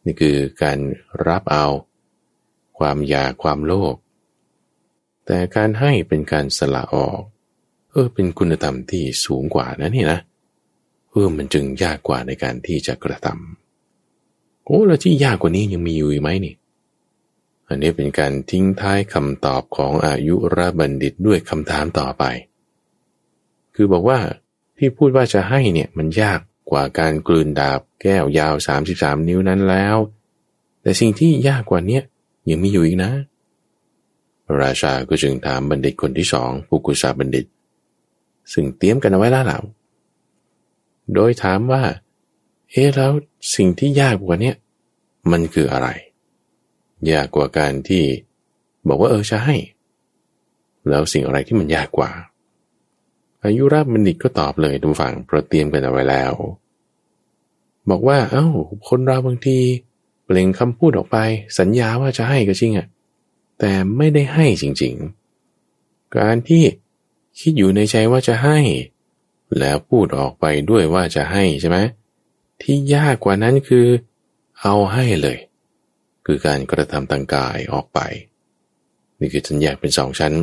[0.05, 0.77] นี่คือการ
[1.27, 1.65] รับเอา
[2.79, 3.95] ความอยากความโลภ
[5.31, 7.21] แต่การให้เป็นการสละออก
[7.91, 10.19] เออเป็นคุณธรรมที่สูงกว่านะนี่นะ
[11.09, 16.55] เออมันจึงยากกว่าในการที่จะกระทำโอ้แล้วที่ยากกว่านี้ยังมีอยู่ไหมนี่
[17.67, 22.23] อันนี้เป็นการทิ้งท้ายคำตอบของอายุรบัณฑิตด้วยคำถามต่อไป
[23.75, 24.19] คือบอกว่า
[24.77, 26.39] ที่พูดว่าจะให้เนี่ยมันยาก
[26.71, 28.53] กว่าการกลืนดาบแก้วยาว
[28.91, 29.97] 33 นิ้วนั้นแล้ว
[30.81, 31.99] แต่สิ่งที่ยากกว่านี้
[32.49, 33.11] ยังมีอยู่อีกนะ
[34.62, 37.45] ราชาก็จึงถามบัณฑิตคนที่สองภูกุสาบัณฑิต
[38.53, 39.57] ซึ่งเตรียมกันเอาไว้แล้วล่ะ
[41.13, 41.83] โดยถามว่า
[42.71, 43.12] เอ๊แล้ว
[43.55, 44.53] สิ่งที่ยากกว่านี้
[45.31, 45.88] มันคืออะไร
[47.12, 48.03] ยากกว่าการที่
[48.88, 49.55] บอกว่าเออจะให้
[50.89, 52.12] แล้วสิ่งอะไรที่มันยากกว่า
[53.43, 56.33] อายุราบบัณฑิตก็ตอบเลยทุกฝั่งเพราะเตรียมกันเอาไว้แล้ว
[57.89, 58.47] บอกว่า เอา้า
[58.89, 59.57] คนเราบางที
[60.23, 61.17] เปล่งคำพูดออกไป
[61.59, 62.88] สัญญาว่าจะให้ก็จริงอะ
[63.60, 66.63] แต่ไม่ได้ให้จริงๆ การที่
[67.39, 68.60] คิดอยู่ในใจว่าจะให้
[69.60, 71.78] แล้วพูดออกไปด้วยว่าจะให้ใช่ไหม
[72.62, 73.86] ที่ยากกว่านั้นคือ
[74.62, 75.38] เอาให้เลย
[76.26, 78.00] คือการกระทำทางกายออกไป
[79.19, 80.34] นี่คือฉันแยกเป็นสองชั้น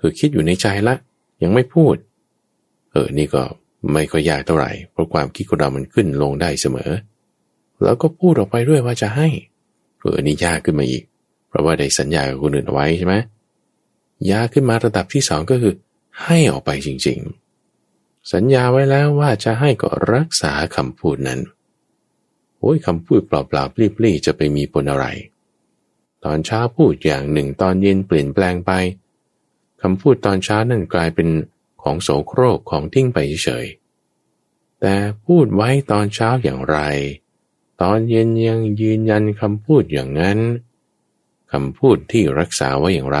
[0.00, 0.94] คือคิดอยู่ในใจละ
[1.42, 1.94] ยังไม่พูด
[2.92, 3.42] เออ นี่ก็
[3.90, 6.90] ไม่ก็ยยากเท่าไหร่ เพราะความคิดของเรามันขึ้นลงได้เสมอ
[7.82, 9.28] แล้วก็พูดออกไปด้วยว่าจะให้
[10.00, 11.04] เออนี่ยากขึ้นมาอีก
[11.56, 13.14] ราะว่าได้สัญญากับคนอื่นเอาไว้ใช่ไหม
[14.30, 15.74] ยาขึ้นมาระดับที่สองก็คือ
[16.24, 17.18] ให้ออกไปจริง
[17.74, 21.40] ๆ สัญญาไว้แล้วว่าจะให้ก็รักษาคำพูดนั้น
[22.58, 25.06] โอ้ยคำพูดเปล่าๆปลี้ๆจะไปมีผลอะไร
[26.24, 28.72] ตอนเช้าพูดอย่างหนึ่งตอนเย็นเปลี่ยนแปลงไป
[29.82, 31.28] คำพูดตอนเช้านั่นกลายเป็น
[31.82, 33.66] ของโสโครกของทิ้งไปเฉย
[34.80, 36.78] แต่พูดไว้ตอนเช้าอย่างไร
[37.82, 43.20] ตอนเย็นยังยืนยันคำพูดอย่างนั้นำพูดที่รักษาไว้อย่างไร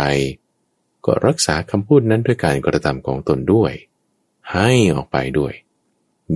[1.06, 3.72] ก็รักษาคำพูดนั้นด้วยการกระทำของตนด้วย
[4.52, 5.52] ให้ออกไปด้วย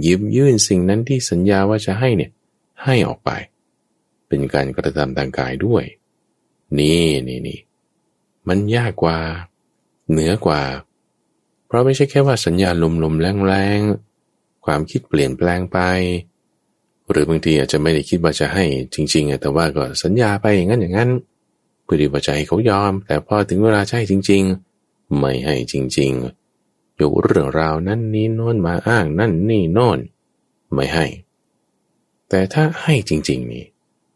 [0.05, 2.31] ยิบยื่นสิ่งนั้นที่สัญญาว่าจะให้เนี่ย
[2.85, 3.31] ให้ออกไป
[4.29, 5.85] เป็นการกระทำทางกายด้วย
[6.79, 7.61] นี่นี่นี่
[8.49, 9.19] มันยากกว่า
[10.11, 10.63] เหนือกว่า
[11.67, 15.79] เพราะไม่ใช่แค่ว่าสัญญาลมๆแรงๆความคิดเปลี่ยนแปลงไป
[17.11, 21.11] หรือบางทีอาจจะไม่ได้คิดว่าจะให้จริง ๆแต่ว่าก็สัญญาไปอย่างนั้นอย่างนั้น
[21.92, 24.42] พื่อที่ว่าจะให้เขายอม แต่พอถึงเวลาใช่จริง
[24.79, 29.98] ๆ ไม่ให้จริงๆยกเรื่องราวนั้นนี้โน่นมาอ้างนั่นนี่โน่น
[30.74, 31.07] ไม่ให้
[32.29, 33.64] แต่ถ้าให้จริง ๆ นี่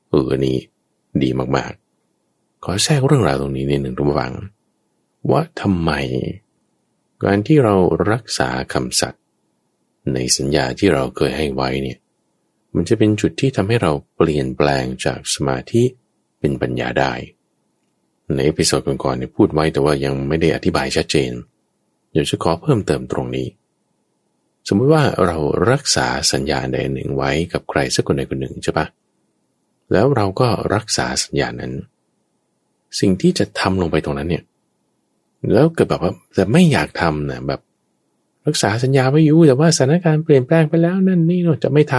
[0.08, 0.58] เออนี้
[1.22, 4.34] ดีมากๆ ขอแทรกเรื่องราวตรงนี้นิดหนึ่งทุกฝัง
[5.30, 5.90] ว่าทำไม
[7.22, 7.74] การที่เรา
[8.10, 9.22] รักษาคำสัตย์
[10.12, 11.98] ในสัญญาที่เราเคยให้ไว้เนี่ย
[12.74, 15.82] มันจะเป็นจุดที่ทำให้เราเปลี่ยนแปลงจากสมาธิ
[16.38, 17.12] เป็นปัญญาได้
[18.34, 21.32] ใน episode ก่อนๆเนี่ยพูดไว้แต่ว่ายังไม่ได้อธิบายชัดเจน
[22.12, 23.46] เดี๋ยวจะขอเพิ่มเติมตรงนี้
[24.68, 25.36] สมมติว่าเรา
[25.70, 28.86] รักษาสัญญาใดหนึ่งไว้กับใครสักคนใดคนหนึ่งใช่ปะ
[29.92, 31.72] แล้วเราก็รักษาสัญญานั้น
[33.00, 34.44] สิ่งที่จะทำลงไปตรงนั้นเนี่ย
[35.52, 37.60] แล้วเกิดแบบว่าแต่ไม่อยากทำนะแบบ
[38.46, 41.94] รักษาสัญญาไว้อยู่แต่ว่าสถานการณ์เปลี่ยนแปลงไปแล้วนั่นนี่เราจะไม่ท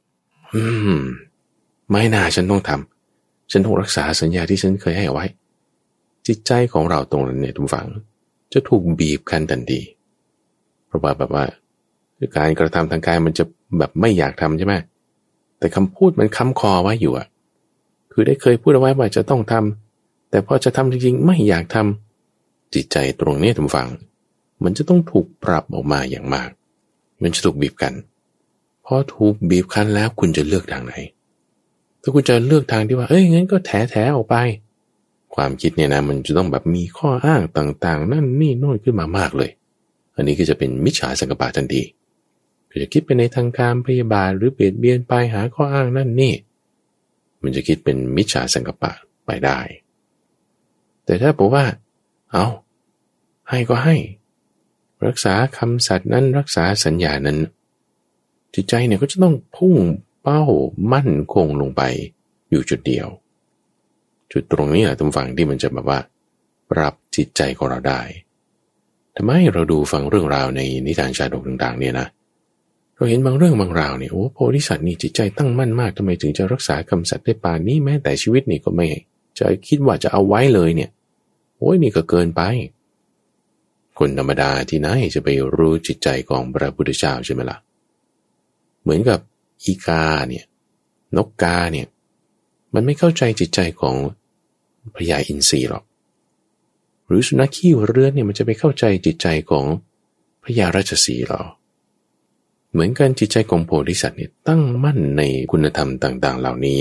[0.00, 0.62] ำอื
[0.98, 1.00] ม
[1.90, 5.24] ไม่น่าฉันต้องทำฉันต้องรักษาสัญญาที่ฉันเคยให้ไว้
[6.26, 7.86] จิตใจของเราตรงนั้นเนี่ยทุกฝัง
[8.52, 9.80] จะถูกบีบคั้นทันที
[10.86, 11.44] เพราะว่าแบบว่า
[12.36, 13.44] การกระทำทางกายมันจะ
[13.78, 14.74] แบบไม่อยากทำใช่ไหม
[15.58, 17.26] แต่คำพูดมันค้ำคอไว้อยู่อะ
[18.12, 23.88] คือได้เคยพูดเอาไว้ว่าจะต้องทำแต่พอจะทำจริงๆ ไม่อยากทำจิตใจตรงนี้ทุกฝัง
[24.64, 26.48] มันจะต้องถูกปรับออกมาอย่างมาก
[27.22, 27.94] มันจะถูกบีบกัน
[28.86, 30.94] พอถูกบีบคั้นแล้วคุณจะเลือกทางไหน
[32.02, 34.36] ถ้าคุณจะเลือกทางที่ว่า เอ้ยงั้นก็แถแถออกไป
[35.36, 39.50] ความคิดเนี่ยนะมันจะต้องแบบมีข้ออ้างต่างๆ นั่นนี่โน่นขึ้นมามากเลย
[40.14, 41.82] อันนี้ก็จะเป็นมิจฉาสังกปะทันที
[42.70, 46.34] ก็จะคิดไปในทางการพยาบาทหรือเบียดเบียนไปหาข้ออ้างนั่นนี่
[47.42, 48.92] มันจะคิดเป็นมิจฉาสังกปะ
[49.26, 49.58] ไปได้
[51.04, 51.64] แต่ถ้าบอกว่า
[52.32, 52.46] เอา
[53.48, 53.96] ให้ก็ให้
[55.06, 57.38] รักษาคำสัตย์นั้นรักษาสัญญานั้น
[58.54, 59.76] จิตใจเนี่ยก็จะต้องพุ่ง
[60.22, 60.42] เป้า
[60.92, 61.82] มั่นคงลงไป
[62.50, 63.08] อยู่จุดเดียว
[64.32, 66.00] จุดตรงนี้แหละตรงฝั่งที่มันจะแบบว่า
[66.70, 68.00] ปรับจิตใจของเราได้
[69.16, 72.06] ทำไมเราดูฟังเรื่องราวในนิทานชาดกต่างๆ เนี่ยนะ
[72.94, 78.86] เราเห็นบางเรื่องบางราวเนี่ยโอ้โพธิสัตว์นี่จิตใจตั้งมั่นมากทำไมถึงจะรักษาคำสัตย์ได้ป่านนี้แม้แต่ชีวิตนี่ก็ไม่
[79.38, 80.90] จะคิดว่าจะเอาไว้เลยเนี่ย
[81.58, 82.42] โอ้ยนี่ก็เกินไป
[83.98, 87.58] คนธรรมดาที่ไหนจะไปรู้จิตใจของพระพุทธเจ้าใช่ไหมละ่ะ
[88.82, 89.20] เหมือนกับ
[89.64, 90.44] อีกาเนี่ย
[91.16, 91.86] นกกาเนี่ย
[92.78, 93.94] มันไม่เข้าใจจิตใจของ
[94.96, 95.84] พญาอินทรีหรอก
[97.06, 99.64] หรือสุนัขขี้เรือนเนี่ยมันจะไปเข้าใจจิตใจของ
[100.44, 101.42] พญาราชสีหรอ
[102.72, 106.80] เหมือนกันจิตใจของโพธิสัตว์เนี่ยตั้งมั่นในคุณธรรมต่าง ๆ เหล่านี้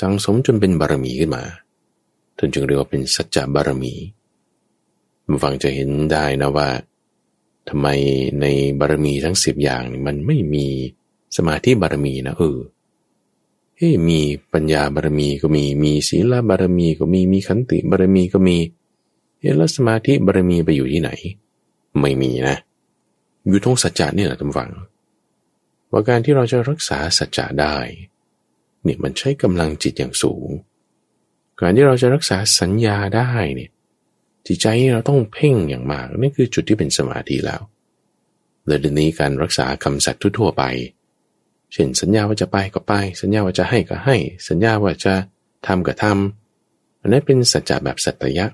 [0.00, 1.44] สังสมจนเป็นบารมีขึ้นมา
[2.36, 3.94] ท่านจึงเรียกว่าเป็นสัจจะบารมี
[5.28, 6.68] มฟังจะเห็นได้นะว่า
[7.68, 7.86] ทำไม
[8.40, 8.46] ใน
[8.80, 10.66] บารมีทั้งสิบอย่างมันไม่มี
[11.36, 12.58] สมาธิบารมีนะเออ
[13.80, 14.20] เฮ้มี
[14.52, 18.56] ปัญญาบารมีก็มี มีศีลบารมีก็มี มีขันติบารมีก็มี
[19.38, 21.10] เฮ้แล้วสมาธิบารมีไปอยู่ที่ไหน
[22.00, 22.56] ไม่มีนะ
[23.48, 24.70] อยู่ตรงสัจจะนี่แหละท่านฟัง
[25.90, 27.76] ว่าการที่เราจะรักษาสัจจะได้
[28.82, 30.48] เนี่ยมันใช้กำลังจิตอย่างสูง
[31.60, 33.70] การที่เราจะรักษาสัญญาได้เนี่ย
[34.46, 37.62] จิตใจเราต้องเพ่งอย่างมากนี่คือจุดที่เป็นสมาธิแล้ว
[38.66, 40.62] เลยทีนี้การรักษาคำสัตย์ทั่วไป
[41.72, 44.16] เช่นสัญญาว่าจะไปก็ไป สัญญาว่าจะให้ก็ให้
[44.48, 45.14] สัญญาว่าจะ
[45.66, 48.46] ทำก็ทำอันนั้นเป็นสัจจะแบบสัตยะ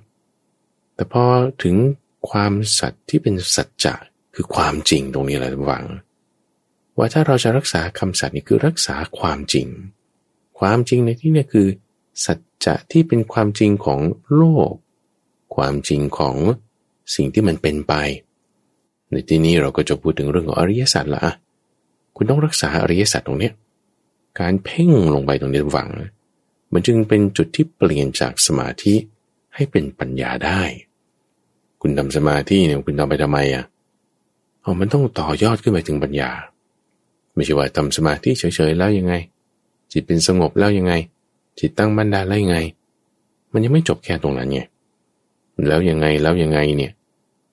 [0.95, 1.25] แต่พอ
[1.63, 1.77] ถึง
[2.31, 3.95] ความสัตย์ที่เป็นสัจจะ
[4.35, 5.85] คือความจริงตรงนี้แหละหวัง
[6.99, 9.69] ว่าถ้าเราจะรักษาคำสัตย์นี่คือรักษาความจริง
[10.59, 11.67] ความจริงในที่นี้คือ
[12.25, 14.01] สัจจะที่เป็นความจริงของ
[14.35, 14.73] โลก
[15.57, 16.37] ความจริงของ
[17.15, 17.95] สิ่งที่มันเป็นไป
[19.11, 21.25] ในที่นี้เราก็จะพูดถึงเรื่องของอริยสัจละ
[22.17, 23.51] คุณต้องรักษาอริยสัจตรงนี้
[24.41, 25.89] การเพ่งลงไปตรงนี้ฝัง
[26.73, 28.95] มันจึงเป็นจุดที่เปลี่ยนจากสมาธิ
[29.55, 30.63] ให้เป็นปัญญาได้
[31.81, 33.65] คุณทำสมาธิเนี่ยคุณทำไปทำไมอะ
[34.65, 36.31] อ๋อมันต้องต่อยอดขึ้นไปถึงปัญญา
[37.35, 39.15] ไม่ใช่ว่าทำสมาธิเฉยๆแล้วยังไง
[39.93, 40.95] จิตเป็นสงบแล้วยังไง
[41.59, 42.59] จิตตั้งมั่นได้แล้วยังไง
[43.53, 44.61] มันยังไม่จบแค่ตรงนั้นไง
[45.69, 46.93] แล้วยังไงแล้วยังไงเนี่ย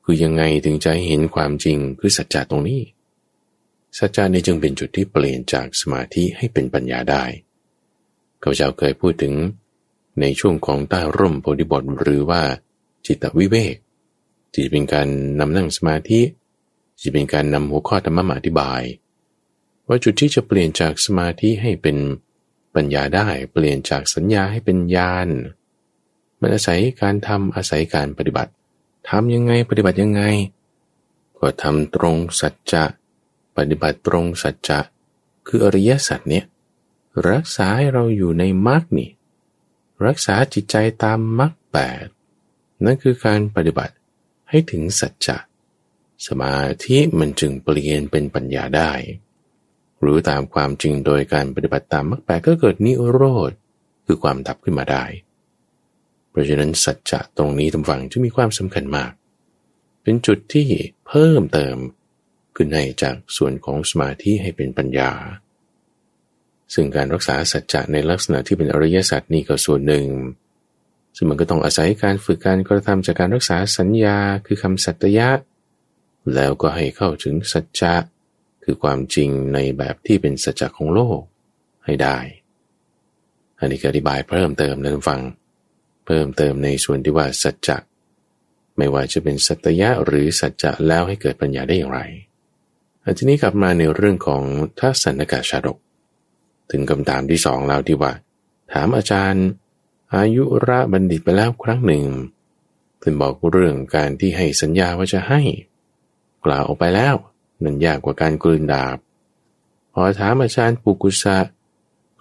[0.04, 2.80] คือยังไงถึงจะเห็นความจริงคือสัจจะตรงนี้
[3.98, 7.24] สัจจะนี่จึงเป็นจุดที่เปลี่ยนจากสมาธิให้เป็นปัญญาได้
[8.42, 9.34] ข้าพเจ้าเคยพูดถึง
[10.22, 12.42] ในช่วงของใต้ร่มโพธิบทหรือว่า
[13.06, 13.76] จิตวิเวก
[14.54, 15.08] ที่เป็นการ
[15.40, 16.22] นำนั่งสมาธิ
[17.02, 18.82] จะเป็นการนำหัวข้อธรรมะมาอธิบาย
[19.88, 21.98] ว่าจุดที่จะเปลี่ยนจากสมาธิให้เป็น
[22.76, 25.30] ปัญญาได้ เปลี่ยนจากสัญญาให้เป็นญาณ
[26.40, 28.52] มันอาศัยการทำอาศัยการปฏิบัติ
[29.10, 30.22] ทำยังไงปฏิบัติยังไง
[31.40, 32.84] ก็ทำตรงสัจจะ
[33.58, 34.80] ปฏิบัติตรงสัจจะ
[35.48, 36.46] คืออริยสัจเนี่ย
[37.30, 39.10] รักษาให้เราอยู่ในมรรคนี่
[40.06, 42.06] รักษาจิตใจตามมรรคแปด
[42.86, 43.94] นั่นคือการปฏิบัติ
[44.50, 45.38] ให้ถึงสัจจะ
[46.28, 48.92] สมาธิมันจึงเปลี่ยนเป็นปัญญาได้
[50.02, 53.52] หรือตามความจริงโดยการปฏิบัติตามมรรคแปดก็เกิดนิโรธ
[54.06, 55.04] คือความดับขึ้นมาได้
[56.30, 59.12] เพราะฉะนั้นสัจจะตรงนี้ทำฝังจะมีความสำคัญมาก
[60.04, 60.68] เป็นจุดที่
[61.08, 61.78] เพิ่มเติม
[62.62, 65.12] ขึ้นในจากส่วนของสมาธิให้เป็นปัญญา
[66.74, 70.06] ซึ่งการรักษาสัจจะในลักษณะที่เป็นอริยสัจนี่ก็ส่วนหนึ่ง
[71.16, 75.30] ซึ่งมันก็ต้องอาศัยการฝึกการกระทำจากการรักษาสัญญาคือคำสัตยะ
[76.36, 77.96] แล้วก็ให้เข้าถึงสัจจะ
[78.64, 81.20] คือความจริงในแบบที่เป็นสัจจะของโลก
[81.86, 82.18] ให้ได้
[83.60, 85.22] อันนี้ก็อธิบายเพิ่มเติมนั้นฟัง
[86.06, 87.78] เพิ่มเติมในส่วนที่ว่าสัจจะ
[88.78, 92.02] ไม่ว่าจะเป็นสัตยะหรือสัจจะแล้วให้เกิดปัญญาได้อย่างไร
[93.18, 94.44] ทีนี้กลับมาในเรื่องของ
[94.80, 95.78] ทัศนกาชาดก
[96.72, 98.14] ถึงคำถามที่สองแล้วที่ว่า
[98.72, 99.46] ถามอาจารย์
[100.16, 102.06] อายุระบัณฑิตไปแล้วครั้งหนึ่ง
[102.98, 105.42] เพิ่นบอกเรื่องการที่ให้สัญญาว่าจะให้
[106.46, 107.16] กล่าวออกไปแล้ว
[107.64, 108.98] นั่นยากกว่าการกลืนดาบ
[109.94, 111.38] พอถามอาจารย์ปุกุสะ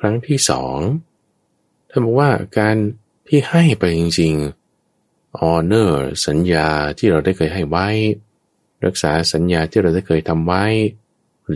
[0.00, 0.78] ครั้งที่สอง
[1.88, 2.76] ท่านบอกว่าการ
[3.28, 7.88] ที่ให้ไปจริงๆออเนอร์สัญญาที่เราได้เคยให้ไว้
[8.84, 10.64] รักษาสัญญาที่เราได้เคยทำไว้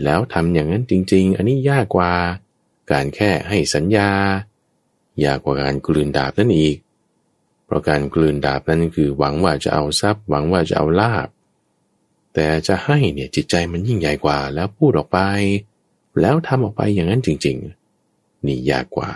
[0.03, 2.11] แล้วทำอย่างนั้นจริง ๆ อันนี้ยากกว่า
[2.91, 4.09] การแค่ให้สัญญา
[5.25, 6.77] ยากกว่าการกลืนดาบนั่นอีก
[7.65, 11.27] เพราะการกลืนดาบนั้นคือหวังว่าจะเอาทรัพย์ หวังว่าจะเอาลาบ
[12.33, 15.19] แต่จะให้เนี่ยจิตใจมันยิ่งใหญ่กว่า แล้วพูดออกไป
[16.21, 17.57] แล้วทำออกไปอย่างนั้นจริง
[18.01, 19.11] ๆ นี่ยากกว่า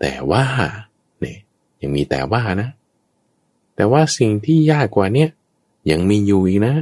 [0.00, 0.44] แต่ว่า
[1.20, 1.38] เนี่ย
[1.80, 2.68] ยังมีแต่ว่านะ
[3.76, 5.26] แต่ว่าสิ่งที่ยากกว่านี้
[5.90, 6.74] ยังมีอยู่อีกนะ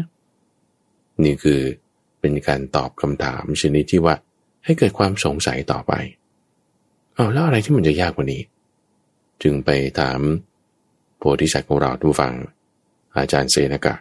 [1.25, 1.61] นี่คือ
[2.21, 4.15] เป็นการตอบคำถามชนิดที่ว่า
[4.65, 5.93] ให้เกิดความสงสัยต่อไป
[7.15, 8.43] เอาแล้วอะไรที่มันจะยากกว่านี้
[9.43, 10.21] จึงไปถาม
[11.19, 12.35] โพธิสัตว์ของเราทุกฟัง
[13.17, 13.95] อาจารย์เซนกะ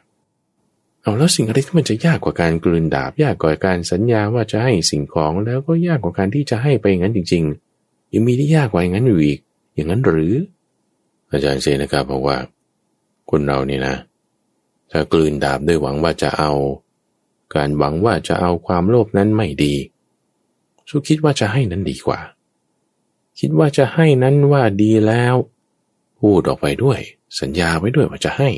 [1.01, 7.43] เอาแล้วสิ่งอะไรที่มันจะยากกว่าการกลืนดาบ ยากกว่าการสัญญาว่าจะให้สิ่งของแล้วก็ยากกว่าการที่จะให้ไปอย่างนั้นจริง
[7.79, 9.39] ๆ ยังมีที่ยากกว่าอย่างนั้นอยู่อีก
[9.75, 10.33] อย่างนั้นหรือ
[11.31, 12.37] อาจารย์เซนะบอกว่า
[13.29, 13.95] คนเราเนี่ยนะ
[14.91, 16.51] ถ้ากลืนดาบด้วยหวังว่าจะเอา
[17.55, 19.75] การหวังว่าจะเอาความโลภนั้นไม่ดี
[20.89, 22.19] สู้คิดว่าจะให้นั้นดีกว่า
[23.39, 25.35] คิดว่าจะให้นั้นว่าดีแล้ว
[26.19, 26.99] พูดออกไปด้วย
[27.39, 28.49] สัญญาไว้ด้วยว่าจะให้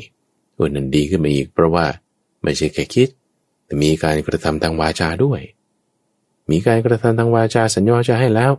[0.56, 1.86] ตัวนั้นดีขึ้นมาอีกเพราะว่า
[2.42, 3.08] ไม่ใช่แค่คิด
[3.64, 5.40] แต่มีการกระทำทางวาจาด้วย
[6.50, 8.52] มีการกระทำทางวาจาสัญญาจะให้แล้ว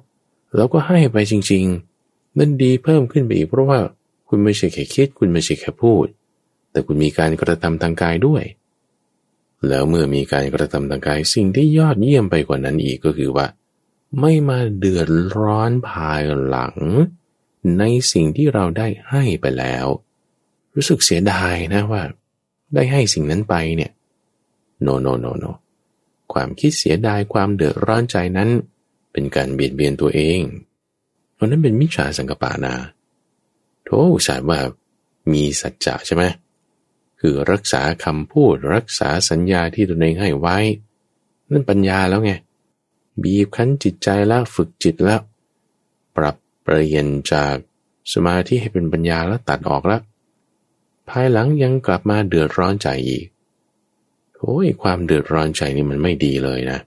[0.56, 1.66] เราก็ให้ไปจริง
[2.04, 3.80] ๆ นั่นดีเพิ่มขึ้นไปอีกเพราะว่า
[4.28, 6.06] คุณไม่ใช่แค่คิด คุณไม่ใช่แค่พูด
[6.72, 8.44] แต่คุณมีการกระทำทางกายด้วย
[9.68, 13.48] แล้วเมื่อมีการกระทำทางกายสิ่งที่ยอดเยี่ยมไปกว่านั้นอีกก็คือว่า
[14.20, 16.78] ไม่มาเดือดร้อนภายหลัง
[17.80, 19.86] ในสิ่งที่เราได้ให้ไปแล้ว
[20.76, 22.04] รู้สึกเสียดายนะว่า
[22.74, 23.92] ได้ให้สิ่งนั้นไปเนี่ย
[24.86, 25.52] no no no no
[26.34, 28.50] ความคิดเสียดายความเดือดร้อนใจนั้น
[29.12, 30.42] เป็นการเบียดเบียนตัวเอง
[31.34, 32.74] เพราะนั้นเป็นมิจฉาสังกปานา
[33.84, 34.60] โทอุตส่าห์ว่า
[35.32, 36.24] มีสัจจะใช่ไหม
[37.26, 40.58] คือรักษาคำพูดรักษาสัญญาที่ตนเองให้ไว้
[41.52, 42.34] นั่นปัญญาแล้วไง
[43.24, 45.22] บีบคั้นจิตใจแล้วฝึกจิตแล้ว
[46.16, 47.56] ปรับเปลี่ยนจาก
[48.14, 50.02] สมาธิให้เป็นปัญญาแล้วตัดออกแล้ว
[51.10, 53.26] ภายหลังยังกลับมาเดือดร้อนใจอีก
[54.40, 56.80] โอ้ยความเดือดร้อนใจนี่มันไม่ดีเลยนะ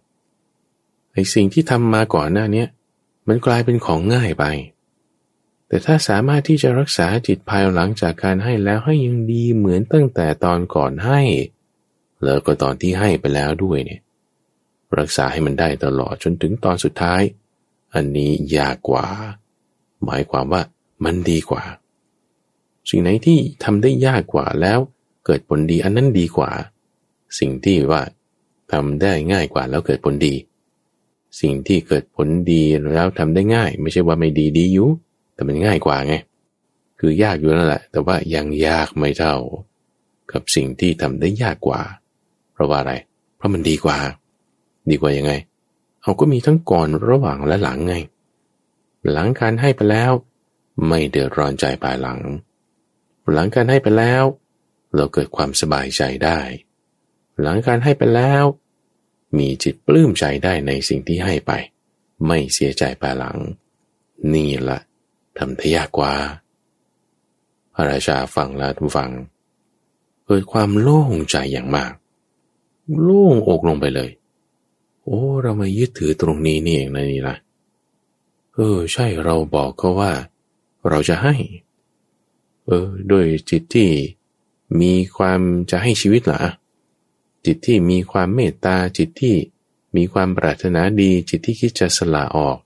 [1.13, 2.65] ไอสิ่งที่ทำมาก่อนหน้านี้
[3.29, 4.45] มันกลายเป็นของง่ายไป
[5.69, 11.21] แต่ถ้าสามารถที่จะรักษาจิตภายหลังจากการให้แล้วให้ยังดีเหมือนตั้งแต่ตอนก่อนให้
[12.25, 14.01] แล้วก็ตอนที่ให้ไปแล้วด้วยเนี่ย
[14.99, 17.23] รักษาให้มันได้ตลอดจนถึงตอนสุดท้าย
[17.95, 19.07] อันนี้ยากกว่า
[20.05, 20.63] หมายความว่า
[21.05, 21.63] มันดีกว่า
[22.89, 24.79] สิ่งไหนที่ทำได้ยากกว่าแล้ว
[25.27, 26.51] เกิดผลดีอันนั้นดีกว่า
[27.39, 28.03] สิ่งที่ว่า
[28.73, 30.35] ทำได้ง่ายกว่าแล้วเกิดผลดี
[31.41, 32.63] สิ่งที่เกิดผลดี
[32.95, 34.89] แล้วทำได้ง่าย ไม่ใช่ว่าไม่ดีดีอยู่
[35.37, 36.15] แต่มันง่ายกว่าไง
[37.01, 39.37] คือยากอยู่นั่นแหละ แต่ว่ายังยากไม่เท่า
[40.33, 41.81] กับสิ่งที่ทำได้ยากกว่า
[42.53, 42.93] เพราะว่าอะไร
[43.37, 43.99] เพราะมันดีกว่า
[44.91, 45.33] ดีกว่ายังไง
[46.03, 47.95] เอาก็มีทั้งก่อนระหว่างและหลังไง
[49.13, 50.13] หลังการให้ไปแล้ว
[50.87, 52.21] ไม่เดือดร้อนใจภายหลัง
[53.33, 54.25] หลังการให้ไปแล้ว
[54.95, 56.41] เราเกิดความสบายใจได้
[57.43, 58.45] หลังการให้ไปแล้ว
[59.39, 61.53] มีจิตปลื้มใจได้ในสิ่งที่ให้ไป
[62.27, 63.37] ไม่เสียใจภายหลัง
[64.35, 64.81] นี่แหละ
[65.39, 66.13] ทำได้ยากกว่า
[67.75, 69.11] พระราชาฟังแล้วทุกฟัง
[70.25, 71.93] เกิดความโล่งใจอย่างมาก
[73.03, 74.11] โล่งอกลงไปเลย
[75.05, 77.37] โอ้ เรามายึดถือตรงนี้นี่เองนะนี่นะ
[78.55, 80.13] เออ ใช่เราบอกเขาว่า
[80.89, 81.35] เราจะให้
[82.67, 83.89] เออด้วยจิตที่
[84.81, 86.41] มีความจะให้ชีวิตเหรอ
[87.45, 89.37] จิตที่มีความเมตตาจิตที่
[89.97, 92.57] มีความปรารถนาดีจิตที่คิดจะสละออก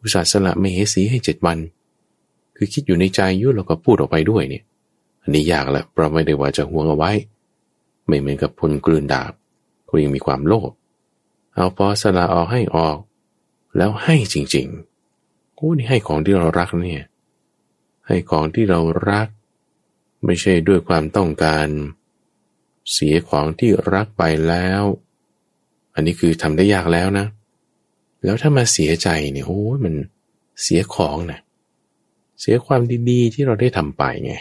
[0.00, 1.58] อุตส่าห์สละไม่เหสีให้เจ็ดวัน
[2.62, 4.64] คือคิดอยู่ในใจยุ่แล้วก็พูดออกไปด้วยเนี่ย
[5.22, 7.10] อันนี้ยากแหละเพราะไม่ได้ว่าจะห่วงเอาไว้
[8.06, 9.32] ไม่เหมือนกับพลกลืนดาบ
[9.88, 10.70] ก็ยังมีความโลภ
[11.54, 12.98] เอาพอสละออกให้ออก
[13.76, 17.02] แล้วให้จริงๆโอ้นี่ให้ของที่เรารักเนี่ย
[18.06, 19.28] ให้ของที่เรารัก
[20.24, 21.66] ไม่ใช่ด้วยความต้องการ
[22.92, 24.82] เสียของที่รักไปแล้ว
[25.94, 27.26] อันนี้คือทำได้ยากแล้วนะ
[28.24, 29.94] แล้วถ้ามาเสียใจเนี่ยโอ้ยมัน
[30.62, 31.40] เสียของนะ
[32.40, 34.34] เสียความดีๆที่เราได้ทำไปไง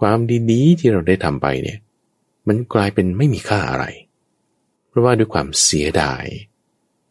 [0.00, 0.18] ความ
[0.50, 1.78] ดีๆที่เราได้ทำไปเนี่ย
[2.48, 3.84] มันกลายเป็นไม่มีค่าอะไร
[4.88, 6.24] เพราะว่าด้วยความเสียดาย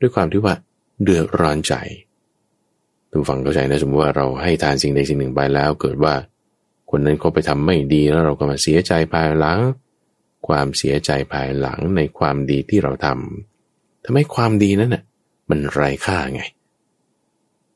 [0.01, 0.55] ด้วยความที่ว่า
[1.03, 1.73] เดือดร้อนใจ
[3.11, 6.13] ทุกฝั่งเข้าใจนะสมมติว่าเราให้ทานสิ่งใดสิ่งหนึ่งไปแล้ว เกิดว่า
[6.89, 9.59] คนนั้นเขาไปทำไม่ดีแล้วเราก็มาเสียใจภายหลัง
[10.47, 15.03] ความเสียใจภายหลังในความดีที่เราทำทำให้ความดีนั้นน่ะ
[15.49, 16.41] มันไร้ค่าไง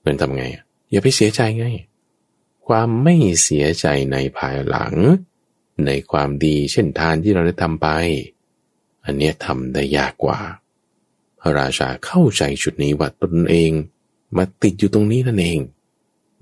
[0.06, 0.44] มันทำไง
[0.92, 1.68] อย่าไปเสียใจไง
[2.68, 4.94] ความไม่เสียใจในภายหลัง
[5.86, 7.88] ในความดีเช่นทานที่เราได้ทำไป
[9.06, 10.40] อันนี้ทำได้ยากกว่า
[11.40, 13.72] พระราชาเข้าใจจุดนี้ว่าตนเอง
[14.38, 15.60] มาติดอยู่ตรงนี้นั่นเอง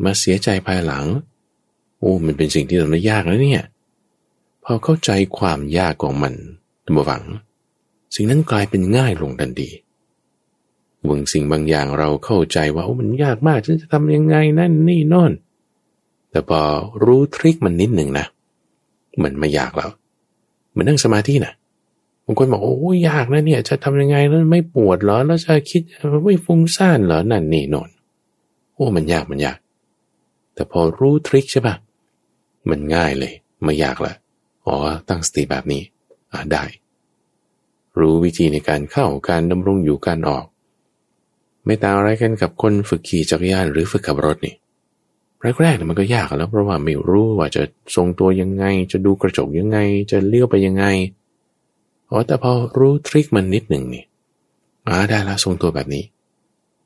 [0.04, 1.06] มาเสียใจภายหลัง
[2.00, 3.64] โอ้มันเป็นสิ่งที่ทำได้ยากแล้วเนี่ย
[4.64, 6.34] พอเข้าใจความยากของมัน
[6.86, 7.24] ตัมวัง
[8.16, 9.70] สิ่งนั้นกลายเป็นง่ายลงทันที
[11.08, 15.32] บางสิ่งบางอย่างเราเข้าใจว่าโอ้มันยากมากฉันจะทำยังไงนั่นนี่นอน
[16.36, 16.62] แต่พอ
[17.06, 18.26] รู้ทริคมันนิดหนึ่งนะ
[19.24, 19.90] มันไม่ยากแล้ว
[20.72, 21.54] เหมือนนั่งสมาธินะ
[22.26, 25.82] บางคนบอกโอ้ยากนะเนี่ย จะทำยังไงแล้วไม่ปวดเหรอแล้วจะคิด
[26.26, 27.90] ไม่ฟุ้งซ่านเหรอนั่นนี่นอน
[28.74, 29.58] โอ้มันยากมันยาก
[30.54, 31.76] แต่พอรู้ทริคใช่ปะ
[32.70, 34.14] มันง่ายเลย ไม่ยากละ
[34.66, 34.76] อ๋อ
[35.10, 35.82] ตั้งสติแบบนี้
[36.32, 36.64] อ่าได้
[38.00, 40.46] รู้วิธีในการเข้าการดำรงอยู่การออก
[41.66, 44.56] ไม่ต่างอะไรกันกับคนฝึกขี่จักรยานหรือฝึกขับรถนี่
[45.62, 47.64] แรกๆเนี่ยมันก็ยากแล้วเพราะว่าไม่รู้ว่าจะ
[47.96, 49.78] ทรงตัวยังไง จะดูกระจกยังไง
[50.12, 50.86] จะเลี้ยวไปยังไง
[52.10, 54.04] อ๋อแต่พอรู้ทริคมันนิดหนึ่งนี่
[54.88, 56.04] อ่าได้ละทรงตัวแบบนี้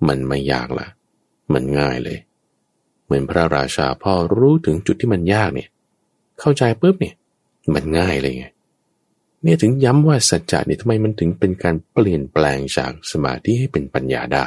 [0.07, 0.87] มันไม่ยากละ
[1.53, 2.17] มันง่ายเลย
[3.05, 5.69] เหมือนพระราชาพ่อรู้ถึงจุดที่มันยากเนี่ย
[6.39, 7.15] เข้าใจปุ๊บเนี่ย
[7.73, 8.45] มันง่ายเลยไง
[9.43, 14.45] เนี่ยถึงย้ำว่าสัจจะเนี่ยทำไมมันถึงเป็นการเปลี่ยนแปลงจากสมาธิให้เป็นปัญญาได้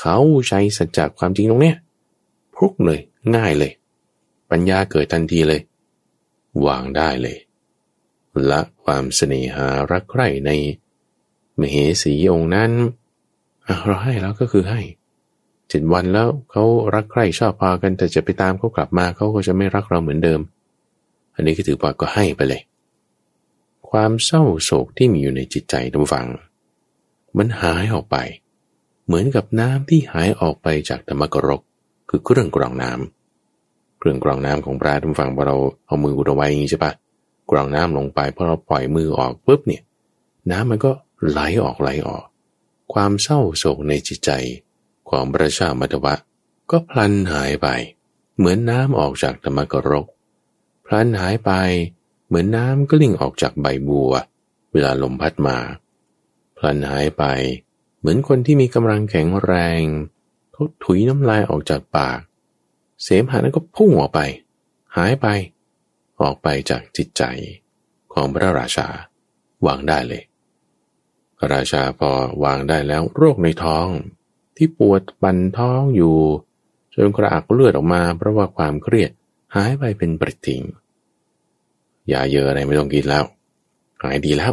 [0.00, 0.16] เขา
[0.48, 1.76] ใช้สัจจะความจริงตรงเนี้ย
[2.56, 3.00] พุกเลย
[3.36, 3.72] ง่ายเลย
[4.50, 5.60] ปัญญาเกิดทันทีเลย
[6.66, 7.36] วางได้เลย
[8.50, 10.50] ละความเสน่หารักใคร่ใน
[11.60, 12.70] มเหสีองค์นั้น
[13.86, 14.80] เราให้แล้วก็คือให้
[15.68, 16.64] เจ็ดวันแล้วเขา
[16.94, 20.40] รักใคร่ชอบพอกันแต่จะไปตามเขากลับมาเขาก็จะไม่รักเราเหมือนเดิม
[21.34, 22.62] อันนี้ก็ถือว่าก็ให้ไปเลย
[23.90, 26.26] ความเศร้าโศกที่มีอยู่ในจิตใจทุกฝัง
[27.36, 28.16] มันหายออกไป
[29.06, 31.62] เหมือนกับน้ำที่หายออกไปจากธรรมกรก
[32.08, 36.92] คือเครื่องกรองน้ำเครื่องกรองน้ำของพระทุกฝังพอเราเอามืออุดไว้อย่างนี้ใช่ปะ
[37.50, 39.82] กรองน้ำลงไปพอเราปล่อยมือออกปุ๊บเนี่ย
[40.50, 40.90] น้ำมันก็
[41.28, 42.24] ไหลออกไหลออก
[42.92, 44.30] ความเศร้าโศกในจิตใจ
[45.10, 46.14] ของพระชามัตวะ
[46.70, 47.68] ก็พลันหายไป
[48.36, 50.06] เหมือนน้ำออกจากธรรมกรก
[50.86, 51.50] พลันหายไป
[52.26, 54.12] เหมือนน้ำกลิ่งออกจากใบบัว
[54.72, 55.56] เวลาลมพัดมา
[56.56, 57.24] พลันหายไป
[57.98, 59.82] เหมือนคนที่มีกำลังแข็งแรง
[60.56, 62.18] ทดถุยน้ำลายออกจากปาก
[63.02, 64.20] เสมหะนั้นก็พุ่งออกไป
[64.96, 65.26] หายไป
[66.20, 67.22] ออกไปจากจิตใจ
[68.12, 68.88] ของพระราชา
[69.66, 70.22] วางได้เลย
[71.38, 72.10] พระราชาพอ
[72.44, 73.88] วางได้แล้วโรคในท้อง
[74.56, 76.16] ที่ปวดบันท้องอยู่
[76.94, 79.10] จนกระอักเลือดออกมาเพราะว่าความเครียด
[79.54, 80.62] หายไปเป็นปริทิง
[82.12, 83.24] ยาเยอะอะไรไม่ต้องกินแล้ว
[84.02, 84.52] หายดีแล้ว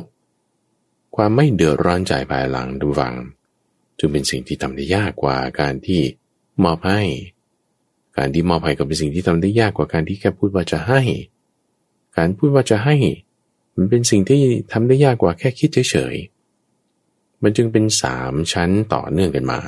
[1.16, 3.14] ความไม่เดือดร้อนใจภายหลังดูฟัง
[4.04, 6.02] จึงเป็นสิ่งที่ทำได้ยากกว่าการที่
[6.64, 7.02] มอบให้
[8.18, 11.02] การที่มอบให้ก็เป็นสิ่งที่ทำได้ยากกว่าการที่แค่พูดว่าจะให้
[12.18, 12.96] การพูดว่าจะให้
[13.76, 14.42] มันเป็นสิ่งที่
[14.72, 19.60] ทำได้ยากกว่าแค่คิดเฉยๆ มันจึงเป็นสามชั้นต่อเนื่องกันมา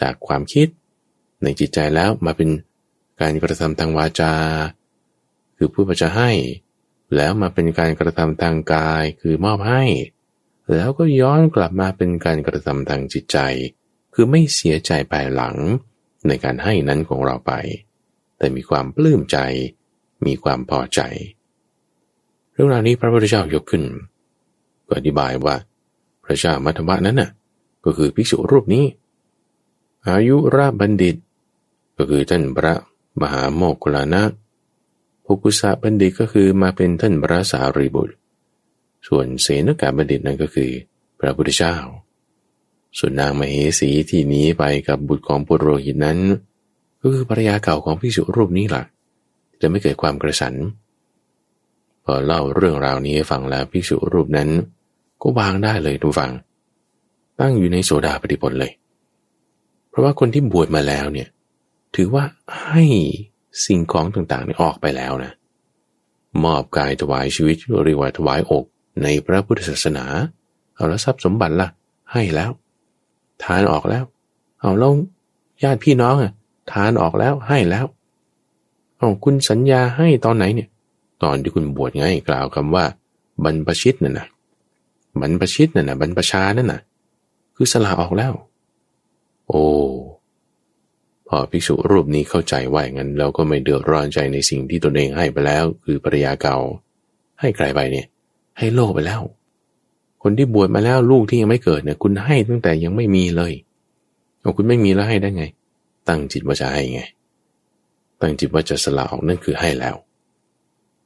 [0.00, 0.68] จากความคิด
[1.42, 2.50] ในจิตใจแล้วมาเป็น
[3.20, 4.34] การกระทำทางวาจา
[5.56, 6.30] คือพูดว่าจะให้
[7.16, 9.82] แล้วมาเป็นการกระทำทางกายคือมอบให้
[10.74, 13.38] แล้วก็ย้อนกลับมาเป็นการกระทำทางจิตใจ
[14.14, 15.56] คือไม่เสียใจภายหลัง
[16.26, 17.52] ในการให้นั้นของเราไป
[18.38, 19.38] แต่มีความปลื้มใจ
[20.26, 21.00] มีความพอใจ
[22.52, 23.84] เรื่องราวนี้พระพุทธเจ้ายกขึ้น
[24.86, 25.56] ก็อธิบายว่า
[26.24, 27.30] พระเจ้ามัทวะนั้นน่ะ
[27.84, 28.84] ก็คือภิกษุรูปนี้
[30.08, 31.16] อายุราบัณฑิต
[31.96, 32.74] ก็คือท่านพระ
[33.20, 34.22] มหาโมกขลานะ
[35.24, 38.14] ภูกุสะบัณฑิตก็คือมาเป็นท่านพระสารีบุตร
[39.08, 40.70] ส่วนเสนกาบัณฑิตนั้นก็คือ
[41.20, 41.76] พระพุทธเจ้า
[42.98, 46.18] ส่วนนางมเหสีที่หนีไปกับบุตรของปุโรหิตนั้น
[47.00, 48.82] ก็คือภรรยาเก่าของพิสุรูปนี้หล่ะ
[49.60, 50.54] จะไม่เกิดความกระสัน
[52.04, 54.48] พอเล่าเรื่องราวนี้ฟังแล้วพิสุรูปนั้น
[55.22, 56.30] ก็วางได้เลยทุกฟัง
[57.40, 58.72] ตั้งอยู่ในโสดาปฏิผลเลย
[59.88, 61.28] เพราะว่าคนที่บวชมาแล้วเนี่ย
[61.94, 62.24] ถือว่า
[62.66, 62.84] ให้
[63.66, 65.32] สิ่งของต่างๆนี่ออกไปแล้วนะ
[66.44, 68.64] มอบกายถวายชีวิตเรียกว่าถวายอก
[69.02, 70.04] ในพระพุทธศาสนา
[70.74, 71.68] เอาแล้วทรัพย์สมบัติละ่ะ
[72.12, 72.50] ให้แล้ว
[73.44, 74.04] ทานออกแล้ว
[74.60, 74.92] เอาแล้ว
[75.62, 76.32] ญาติพี่น้องอะ
[76.72, 77.86] ทานออกแล้วให้แล้ว
[78.98, 80.68] เอาคุณสัญญาให้ตอนไหนเนี่ย
[81.22, 82.84] ตอนที่คุณบวชไงกล่าวคำว่า
[83.44, 84.26] บรรพชิตนั่นนะ
[85.20, 86.80] บรรพชิตนั่นนะบรรพชานั่นนะ
[87.56, 88.32] คือสละออกแล้ว
[89.48, 89.62] โอ้
[91.28, 96.56] พอภิกษุรูปนี้เข้าใจว่าอย่างนั้นเราก็ไม่เดือดร้อนใจในสิ่งที่ตนเองให้ไปแล้ว คือภรรยาเก่า
[97.40, 98.06] ให้ใครไปเนี่ย
[98.58, 99.22] ให้โลกไปแล้ว
[100.22, 103.52] คนที่บวชมาแล้วลูกที่ยังไม่เกิดเนี่ย คุณให้ตั้งแต่ยังไม่มีเลย
[104.40, 105.44] เอาคุณไม่มีแล้วให้ได้ไง
[106.08, 107.02] ตั้งจิตว่าจะให้ไง
[108.20, 109.96] ตั้งจิตว่าจะสละออกนั่นคือให้แล้ว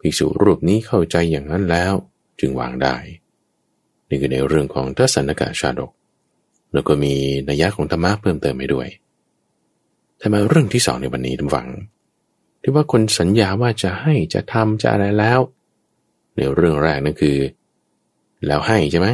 [0.00, 1.92] ภิกษุรูปนี้เข้าใจอย่างนั้นแล้ว
[2.40, 2.96] จึงวางได้
[4.08, 5.92] นี่คือในเรื่องของทัศนกาชาดก
[6.72, 7.14] แล้วก็มี
[7.48, 8.88] นัยยะของธรรมะเพิ่มเติมไปด้วย
[10.18, 11.68] แต่มาเรื่องที่สองในวันนี้ทุกฝัง
[12.62, 15.38] ที่ว่าคนสัญญาว่าจะให้จะทำจะอะไรแล้ว
[16.36, 17.36] ในเรื่องแรกนั่นคือ
[18.46, 19.08] แล้วให้ใช่ไหม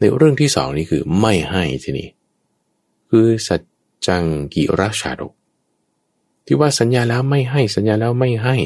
[0.00, 2.08] ในเรื่องที่สองนี่คือไม่ให้ทีนี้
[3.10, 3.60] คือสัจ
[4.06, 5.32] จังกิราชาดก
[6.46, 8.56] ที่ว่าสัญญาแล้วไม่ให้สัญญาแล้วไม่ให้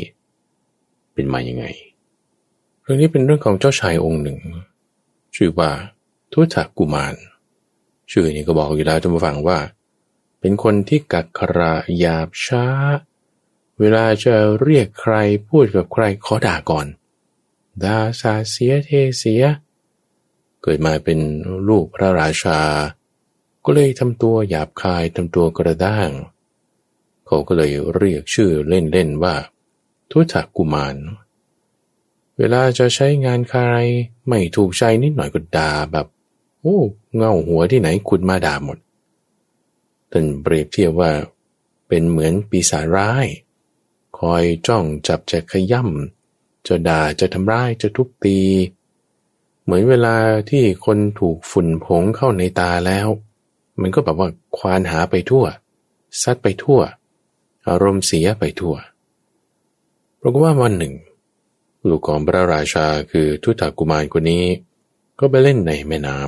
[1.15, 1.65] เป็นมาอย่างไง
[2.83, 4.39] เรื่องนี้เป็นเรื่องของเจ้าชายองค์หนึ่ง
[5.37, 5.71] ชื่อว่า
[6.33, 7.15] ทุตกุมาร
[8.11, 9.59] ชื่อนี้ก็บอกอยู่แล้วท่านผู้ฟังว่า
[10.41, 12.67] เป็นคนที่กักขระหยาบช้า
[13.79, 15.15] เวลาจะเรียกใคร
[15.49, 16.87] พูดกับใครขอด่าก่อน
[17.85, 19.43] ดาสาเสียเทเสีย
[20.63, 21.19] เกิดมาเป็น
[21.69, 22.61] ลูกพระราชา
[23.65, 26.11] ก็เลยทำตัวหยาบคายทำตัวกระด้าง
[27.27, 29.35] เขาก็เลยเรียกชื่อเล่นๆว่า
[30.11, 30.97] ทุตกุมาร
[32.39, 33.77] เวลาจะใช้งานใคร
[34.29, 36.07] ไม่ถูกใจนิดหน่อยก็ด่าแบบ
[36.61, 36.79] โอ้
[37.17, 38.79] เงาหัวที่ไหนขุดมาด่าหมด
[40.11, 41.13] ท่านเปรียบเทียบว่า
[41.89, 43.27] เป็นเหมือนปีศาจร้าย
[44.19, 46.18] คอยจ้องจับจะขย่ำ
[46.69, 48.39] จะด่าจะทำร้ายจะทุบตี
[49.63, 50.17] เหมือนเวลา
[50.51, 53.09] ที่คนถูกฝุ่นผงเข้าในตาแล้ว
[53.81, 55.45] มันก็แบบว่าควานหาไปทั่ว
[56.23, 56.81] ซัดไปทั่ว
[57.69, 58.77] อารมณ์เสียไปทั่ว
[60.17, 60.95] เพราะว่าวันหนึ่ง
[61.89, 64.45] ลูกของพระราชาคือทุตากุมารคนนี้
[65.21, 66.19] ก็ไปเล่นในแม่น้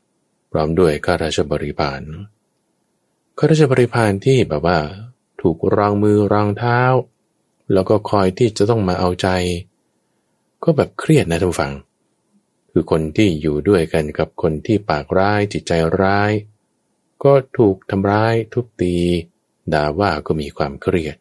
[0.00, 2.02] ำพร้อมด้วยข้าราชบริพาร
[3.38, 4.78] ข้าราชบริพารที่แบบว่า
[5.40, 6.80] ถูกรองมือรองเท้า
[7.72, 9.28] แล้วก็คอยที่จะต้องมาเอาใจ
[10.64, 11.72] ก็แบบเครียดนะทุกฝัง
[12.70, 16.32] คือคนที่อยู่ด้วยกันกับคนที่ปากร้ายจิตใจร้าย
[17.24, 18.96] ก็ถูกทำร้ายทุบตี
[19.72, 21.16] ด่าว่าก็มีความเครียด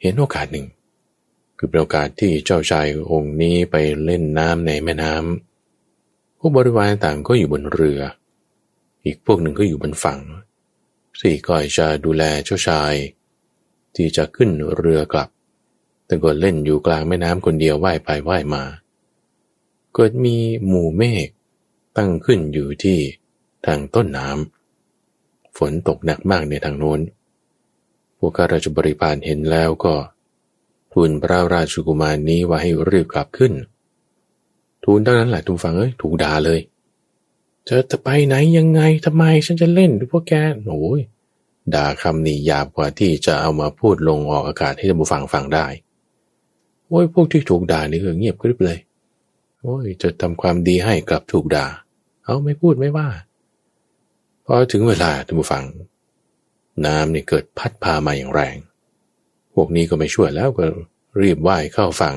[0.00, 0.66] เห็นโอกาสหนึ่ง
[1.58, 8.00] คือเป็นโอกาสที่เจ้าชายองค์นี้ไปเล่นน้ำในแม่น้ำพวกบริวารต่างก็อยู่บนเรือ
[9.04, 10.20] อีกพวกหนึ่งก็อยู่บนฝั่ง
[11.20, 12.94] สี่คอยจะดูแลเจ้าชาย
[13.96, 15.28] ที่จะขึ้นเรือกลับ
[16.12, 18.62] แต่ก็เล่นอยู่กลางแม่น้ำคนเดียวว่ายไปว่ายมา
[19.94, 20.36] เกิดมี
[20.66, 21.28] หมู่เมฆ
[21.96, 22.98] ตั้งขึ้นอยู่ที่
[23.66, 27.00] ทางต้นน้ำฝนตกหนักมากในทางโน้น
[28.18, 29.94] พวกข้าราชบริพารเห็นแล้วก็
[30.92, 33.52] ทูลพระราชกุมารนี้ว่าให้รีบกลับขึ้น
[34.84, 36.60] ทูลเท่านั้นแหละทุกฝังเอ้ยถูกด่าเลย
[37.68, 40.32] จะจะไปไหนยังไงทำไมฉันจะเล่นพวกแก
[40.66, 41.00] โอ้ย
[41.74, 45.68] ด่าคำนี้หยาบกว่าที่จะเอามาพูดลงออกอากาศให้ท่านผู้ฟังฟังได้
[46.92, 48.78] โอ้ยพวกที่ถูกด่านี่ก็เงียบกริบเลย
[49.62, 51.66] โอ้ยจะทำความดีให้กลับถูกด่า
[52.24, 53.08] เอาไม่พูดไม่ว่า
[54.46, 55.64] พอถึงเวลาท่านผู้ฟัง
[56.86, 58.56] น้ำนี่เกิดพัดพามาอย่างแรง
[59.54, 60.66] พวกนี้ก็ไม่ช่วยแล้วก็
[61.20, 62.16] รีบว่ายเข้าฝั่ง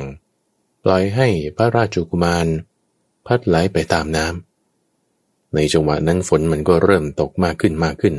[0.84, 2.47] ปล่อยให้พระราชกุมาร
[3.28, 8.15] พัดไหลไปตามน้ำในจังหวะนั้นฝนมันก็เริ่มตกมากขึ้นมากขึ้น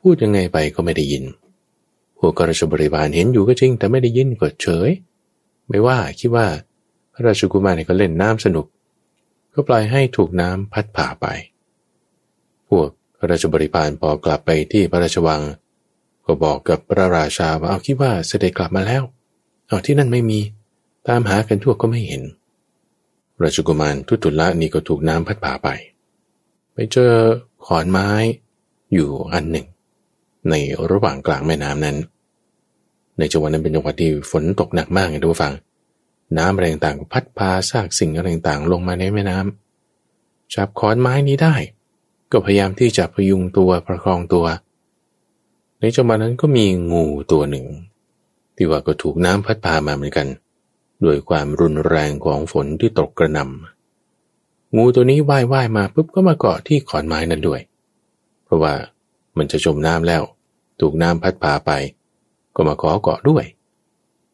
[0.00, 1.24] พูดยังไงไปก็ไม่ได้ยิน
[2.18, 4.90] พวกกราชบริบาลเห็นอยู่ก็จริงแต่ไม่ได้ยินก็เฉย
[5.68, 6.46] ไม่ว่าคิดว่า
[7.12, 8.66] พระราชกุมารเนี่ยก็เล่นน้ำสนุก
[9.54, 11.26] ก็ปล่อยให้ถูกน้ำพัดผ่าไป
[12.68, 12.88] พวก
[13.18, 15.40] พระราชบริพารพอกลับไปที่พระราชวัง
[16.26, 19.02] ก็บอกกับพระราชาว่าเอาคิดว่าเสด็จกลับมาแล้ว
[19.68, 20.40] เอาที่นั่นไม่มี
[21.08, 22.22] ตามหากันทั่วก็ไม่เห็น
[23.42, 25.68] ราชกุมารทุตุละนี่ก็ถูกน้ำพัดผ่าไป
[26.72, 27.12] ไปเจอ
[27.66, 28.10] ขอนไม้
[28.94, 29.66] อยู่อันหนึ่ง
[30.50, 30.54] ใน
[30.90, 31.96] ระหว่างกลางแม่น้ำนั้น
[33.18, 35.54] ในจังหวะนั้นเป็นจังหวะที่ฝนตกหนักมากไงทุกฟัง
[36.38, 41.54] น้ำแรงต่างพัดพาซากสิ่งอะไรต่างลงมาในแม่น้ำจับขอนไม้นี้ได้
[42.32, 44.46] ก็พยายามที่จะพยุงตัวประคองตัว
[45.80, 47.66] ในจังหวะนั้นก็มีงูตัวหนึ่ง
[48.56, 50.28] ที่ว่าก็ถูกน้ำพัดพามาเหมือนกัน
[51.04, 57.60] ด้วยความรุนแรงของฝนที่ตกกระหน่ำงูตัวนี้ว่ายว่ายมาปุ๊บก็มาเกาะที่ขอนไม้นั้นด้วย
[58.44, 58.74] เพราะว่า
[59.36, 60.22] มันจะจมน้ำแล้ว
[60.80, 61.70] ถูกน้ำพัดพาไป
[62.58, 63.44] ก็มาขอเกาะด้วย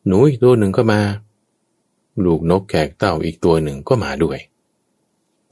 [0.07, 1.01] หนูอีกตัวหนึ่งก็มา
[2.25, 4.39] ลูกนกแขกเต่าอีกตัวหนึ่งก็มาด้วย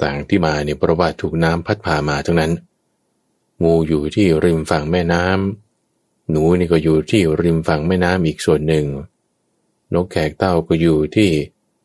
[0.03, 2.53] ต่างที่มาเนี่ยเพราะว่าถูกน้ำพัดพามาทั้งนั้น
[3.62, 8.87] งูอยู่ที่ริมฝั่งแม่น้ำหนูนี่ก็อยู่ที่ริมฝั่งแม่น้ำอีกส่วนหนึ่ง
[9.95, 11.31] นกแขกเต่าก็อยู่ที่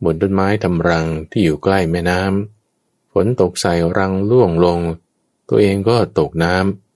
[0.03, 4.79] บนต้นไม้ทำรังที่อยู่ใกล้แม่น้ำฝนตกใส่รังล่วงลง
[5.49, 6.55] ตัวเองก็ตกน้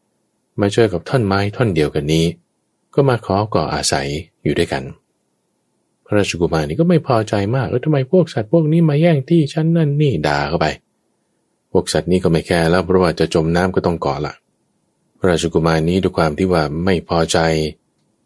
[0.09, 2.25] ำมาเจอกับท่อนไม้ท่อนเดียวกันนี้
[2.95, 4.07] ก็มาขอก่ออาศัย
[4.43, 4.83] อยู่ด้วยกัน
[6.05, 10.67] พระราชกุมารนี่ก็ไม่พอใจมากแล้วทำไมพวกสัตว์พวกนี้มาแย่งที่ฉันนั่นนี่ด่าเข้าไป
[11.71, 14.33] พวกสัตว์นี้ก็ไม่แคร์แล้วเพราะว่าจะจมน้ำก็ต้องก่อละ
[15.19, 17.37] พระราชกุมารนี้ด้วยความที่ว่าไม่พอใจ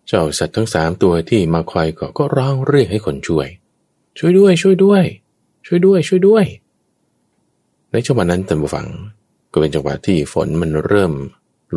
[0.08, 3.48] เจ้าสัตว์ทั้งสามตัวที่มาคอยก็ก็ร้องเรียกให้คนช่วย
[4.18, 5.04] ช่วยด้วย ช่วยด้วย
[5.66, 6.46] ช่วยด้วย ช่วยด้วย
[7.92, 8.88] ในจังหวะนั้นท่านผู้ฟัง
[9.52, 11.14] ก็เป็นจังหวะที่ฝนมันเริ่ม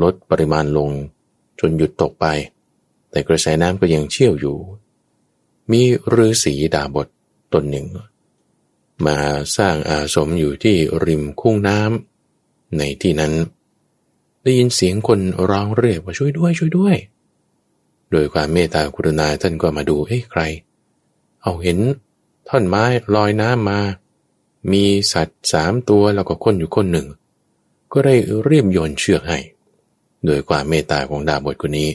[0.02, 0.90] ลดปริมาณลง
[1.60, 2.26] จนหยุดตกไป
[3.10, 4.58] แต่กระแสน้ำก็ยังเชี่ยวอยู่
[5.70, 5.82] มี
[6.14, 7.06] ฤาษีดาบท
[7.52, 7.86] ตนหนึ่ง
[9.06, 9.18] มา
[9.56, 13.32] สร้างอาสมอยู่ที่ริมคุ้งน้ำในที่นั้น
[14.42, 16.96] ได้ยินเสียงคนร้องเรียกว่าช่วยด้วยช่วยด้วย
[18.10, 20.42] โดยความเมตตากรุณาท่านก็มาดูเอ้ใคร
[21.42, 21.78] เอาเห็น
[22.48, 22.84] ท่อนไม้
[23.14, 23.80] ลอยน้ำมา
[24.72, 27.06] มีสัตว์สามตัวแล้วก็คนอยู่คนหนึ่ง
[27.92, 29.38] ก็ได้เรียบโยนเชือกให้
[30.26, 31.88] โดยความเมตตาของดาบทคนนี้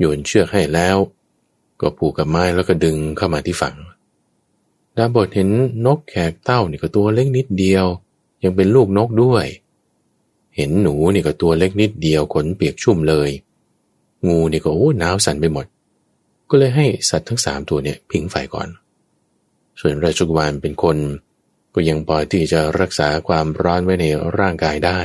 [0.00, 0.96] โยนเชือกให้แล้ว
[1.80, 3.76] ก็ผูกกับไม้แล้วก็ดึงเข้ามาที่ฝั่ง
[4.96, 5.50] ดาบทเห็น
[5.86, 7.86] นกแขกเต้านี่ก็ตัวเล็กนิดเดียว
[8.42, 9.46] ยังเป็นลูกนกด้วย
[10.56, 13.30] เห็นหนูนี่ก็ตัวเล็กนิดเดียวขนเปียกชุ่มเลย
[14.26, 15.66] งูนี่ก็โอ้หนาวสั่นไปหมด
[16.48, 18.68] ก็เลยให้สัตว์ทั้งสามตัวเนี่ยผิงไฟก่อน
[19.80, 20.96] ส่วนราชกุมารเป็นคน
[21.74, 24.06] ก็ยังพอที่จะรักษาความร้อนไว้ใน
[24.38, 25.00] ร่างกายได้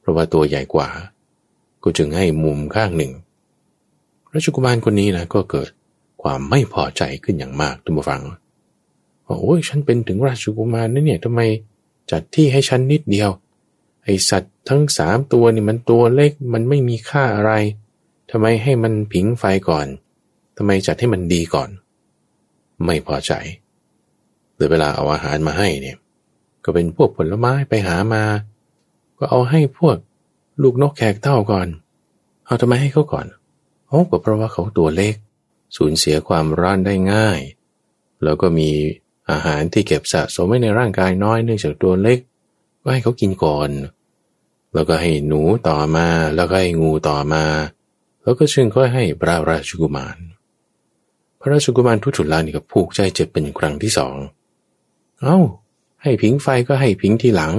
[0.00, 0.88] เพราะว่าตัวใหญ่กว่า
[1.82, 3.12] ก็จึงให้มุมข้างหนึ่ง
[4.34, 5.68] ราชกุมารคนนี้นะก็เกิด
[6.22, 8.22] ความไม่พอใจขึ้นอย่างมากทุกฟัง
[9.26, 11.40] ว่าโอ้ยฉันเป็นถึงราชกุมารนี่เนี่ยทำไม
[12.10, 13.30] จัดที่ให้ฉันนิดเดียว
[14.04, 17.52] ไอสัตว์ทั้งสามตัวนี่มันตัวเล็กมันไม่มีค่าอะไร
[18.30, 19.86] ทำไมให้มันผิงไฟก่อน
[20.56, 21.68] ทำไมจัดให้มันดีก่อน
[22.84, 23.32] ไม่พอใจ
[24.54, 25.96] หรือเวลาเอาอาหารมาให้เนี่ย
[26.64, 28.24] ก็เป็นพวกผลไม้ไปหามา
[29.18, 29.96] ก็เอาให้พวก
[30.62, 31.68] ลูกนกแขกเต้าก่อน
[32.46, 33.26] เอาทำไมให้เขาก่อน
[33.94, 35.14] โอ้ก็เพราะว่าเขาตัวเล็ก
[35.76, 37.40] สูญเสียความร้อนได้ง่าย
[38.24, 38.70] แล้วก็มี
[39.30, 42.18] อาหารที่เก็บสะสมไว้ในร่างกายน้อยเนื่องจากตัวเล็ก
[42.82, 43.70] ก็ให้เขากินก่อน
[44.74, 47.44] แล้วก็ให้หนูต่อมา แล้วก็ให้งูต่อมา
[48.22, 50.16] แล้วก็ชึงก็ให้พระราชกุมาร
[51.40, 54.16] พระราชกุมารทุจุลานี่ก็ผูกใจเจ็บเป็นครั้งที่สอง
[55.22, 55.38] เอา้า
[56.02, 57.52] ให้ผิงไฟก็ให้ผิงทีหลัง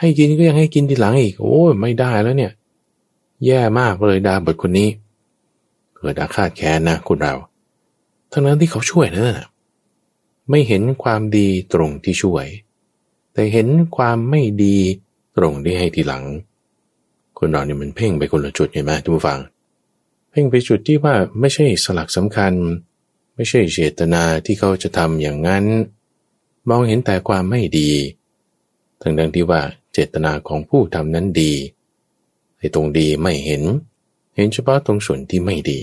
[0.00, 2.52] ให้กินก็ยังให้กินทีหลังอีก โอ้ไม่ได้แล้วเนี่ย
[3.44, 4.90] แย่มากเลยดาบทคนนี้
[6.04, 7.34] กิดอาฆาตแค้นนะคุณเรา
[8.32, 9.48] ทั้งนั้นที่เขาช่วยนั่นนะ
[10.50, 12.46] ไม่เห็นความดีตรงที่ช่วย
[13.32, 14.76] แต่เห็นความไม่ดี
[15.36, 16.24] ตรงที่ให้ทีหลัง
[17.38, 19.40] คนเราเนี่ยมันเพ่งไปคนละจุดเห็นไหมทุกฟัง
[20.30, 22.52] เพ่งไปจุดที่ว่าไม่ใช่สลักสำคัญ
[23.34, 25.64] ไม่ใช่เจตนาที่เขาจะทำอย่างนั้น
[26.68, 27.90] มองเห็นแต่ความไม่ดี
[29.00, 29.60] ทั้งดังที่ว่า
[29.92, 31.52] เจตนาของผู้ทำนั้นดี
[32.58, 33.62] ไอ้ตรงดีไม่เห็น
[33.93, 35.80] เเห็นเฉพาะตรงส่วนที่ไม่ดี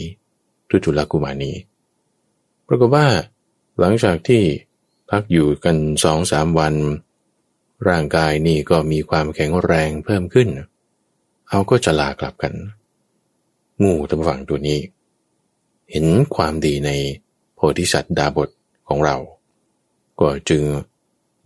[0.70, 1.52] ทุจุลกุมานี
[2.68, 3.08] ปรากฏว่า
[3.80, 4.41] หลังจากที่
[5.10, 6.76] พักอยู่กันสองสามวัน
[7.89, 10.47] ร่างกายนี่ก็มีความแข็งแรงเพิ่มขึ้น
[11.49, 12.54] เอาก็จะลากลับกัน
[13.84, 14.80] งูตำฝังตัวนี้
[15.91, 16.91] เห็นความดีใน
[17.56, 18.49] โพธิสัตว์ดาบท
[18.88, 19.18] ของเรา
[20.20, 20.64] ก็จึง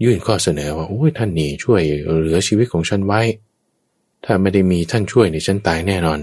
[0.04, 1.82] ยื่นข้อเสนอว่าโอ้ยท่านนี่ช่วย
[2.20, 3.22] เหลือชีวิตของฉันไว้
[4.26, 6.20] ถ้าไม่ได้มีท่านช่วยในฉันตายแน่นอน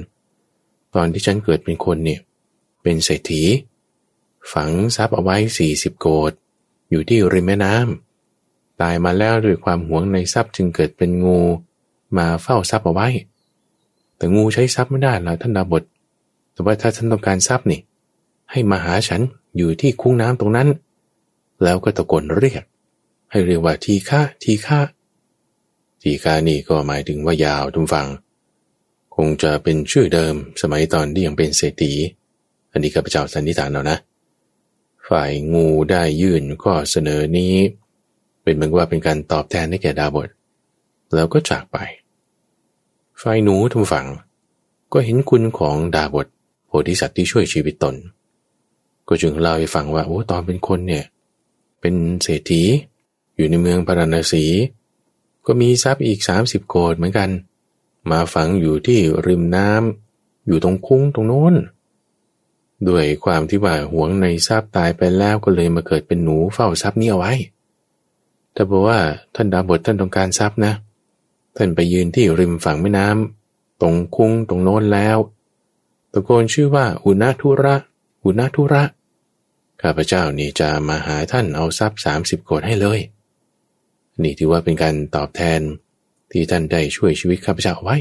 [0.95, 2.20] ตอนที่ฉันเกิดเป็นคนเนี่ย
[2.82, 3.43] เป็นเศรษฐี
[4.53, 6.32] ฝังทรัพย์เอาไว้สี่สิบโกด
[6.90, 11.40] อยู่ที่ริมแม่น้ำตายมาแล้วด้วยความหวงในทรัพย์จึงเกิดเป็นงู
[12.16, 13.09] มาเฝ้าทรัพย์เอาไว้
[14.16, 15.82] แต่งูใช้ทรัพย์ไม่ได้ละท่านดาบท
[16.53, 17.80] แต่ว่าถ้าท่านต้องการทรัพย์นี่
[18.51, 19.20] ให้มาหาฉัน
[19.57, 20.68] อยู่ที่คุ้งน้ำตรงนั้น
[21.62, 22.64] แล้วก็ตะโกนเรียก
[23.30, 24.80] ให้เรียกว่าทีฆะทีฆะ
[26.03, 28.07] ทีฆานี่ก็หมายถึงว่ายาวทุกฟัง
[29.25, 31.93] งจะเป็นชื่อเดิมสมัยตอนที่ยังเป็นเศรษฐี
[32.73, 33.99] อันนี้ข้าพเจ้าสันนิษฐานเอานะ
[35.09, 37.55] ฝ่ายงูได้ยื่นข้อเสนอนี้
[38.43, 40.29] เป็นเหมือนว่าเป็นการตอบแทนให้แก่ดาบท
[41.14, 41.77] แล้วก็จากไป
[43.23, 44.07] ฝ่ายหนูทุกฝั่ง
[44.93, 46.27] ก็เห็นคุณของดาบท
[46.66, 47.95] โพธิสัตว์ที่ช่วยชีวิตตน
[49.09, 51.05] ก็จึงเล่าให้ฟังว่าโอ้ตอนเป็นคนเนี่ย
[51.81, 52.62] เป็นเศรษฐี
[53.37, 54.45] อยู่ในเมืองปาราณสี
[55.47, 57.31] ก็มีทรัพย์อีก 30 โกดเหมือนกัน
[58.11, 61.55] มาฝังอยู่ที่ริมน้ำอยู่ตรงคุ้งตรงโน้น
[62.88, 67.32] ด้วยความที่ว่าหวงในทรัพย์ตายไปแล้วก็เลยมาเกิดเป็นหนูเฝ้าทรัพย์นี้เอาไว้
[68.53, 68.98] แต่บอกว่า
[69.34, 70.72] ท่านดาบทท่านต้องการทรัพย์นะ
[71.57, 75.18] ท่านไปยืนที่ริมฝั่งแม่น้ำตรงคุ้งตรงโน้นแล้ว
[76.12, 77.76] ตะโกนชื่อว่าอุณาทุระ
[78.24, 78.82] อุณาทุระ
[79.82, 82.98] ข้าพเจ้านี่จะมาหาท่านเอาทรัพย์สามสิบโกดให้เลย
[84.22, 85.61] นี่ถือว่าเป็นการตอบแทน
[86.33, 87.97] ที่ท่านได้ช่วยชีวิตข้าพเจ้าไว้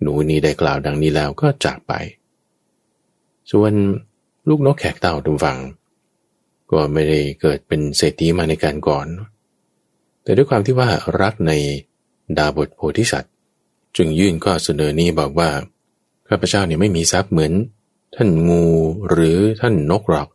[0.00, 1.92] หนูนี้ได้กล่าวดังนี้แล้วก็จากไป
[3.50, 3.72] ส่วน
[4.48, 5.58] ลูกนกแขกเต่าทุกฝัง
[6.70, 9.06] ก็ไม่ได้เกิดเป็นเศรษฐีมาในการก่อน
[10.22, 10.90] แต่ด้วยความที่ว่า
[11.20, 11.52] รักใน
[12.38, 13.32] ดาบทโพธิสัตว์
[13.96, 15.50] จึงยื่นข้อเสนอนี้บอกว่า
[16.28, 17.52] ข้าพเจ้าเนี่ยไม่มีทรัพย์เหมือน
[18.14, 18.64] ท่านงู
[19.08, 20.28] หรือท่านนกหรอก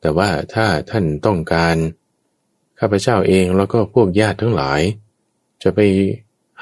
[0.00, 1.76] แต่ว่าถ้าท่านต้องการ
[2.78, 4.80] ข้าพเจ้าเองแล้วก็พวกญาติทั้งหลาย
[5.62, 5.80] จะไป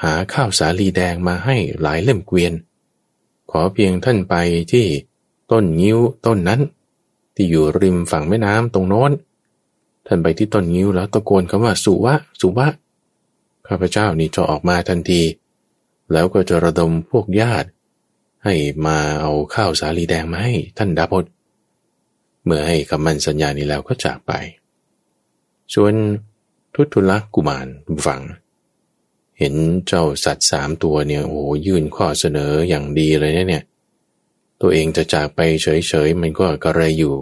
[0.03, 2.53] หาข้าวสาลีแดงมาให้หลายเล่มเกวียน
[3.51, 4.35] ขอเพียงท่านไป
[4.71, 4.85] ที่
[5.51, 6.61] ต้นงิ้วต้นนั้น
[7.35, 9.11] ที่อยู่ริมฝั่งแม่น้ำตรงโน้น
[10.07, 12.67] ท่านไปที่ต้นงิ้วแล้วตะโกนคำว่าสุวะ สุวะ
[13.67, 15.21] ข้าพเจ้านี่จะออกมาทันที
[16.11, 17.69] แล้วก็จะระดมพวกญาติ
[18.43, 21.25] ให้มาเอาข้าวสาลีแดงมาให้ท่านดาบด
[22.43, 24.31] เมื่อให้คำมั่นสัญญานี้แล้วก็จากไป
[25.73, 25.93] ส่วน
[26.73, 27.67] ทุตุลกุมาร
[28.07, 28.21] ฟัง
[29.39, 29.53] เห็น
[29.87, 33.63] เจ้าสัตว์สามตัวเนี่ยโอ้ยื่นข้อเสนออย่างดีเลยเนี่ย
[34.61, 37.15] ตัวเองจะจากไปเฉยๆ มันก็กระไรอยู่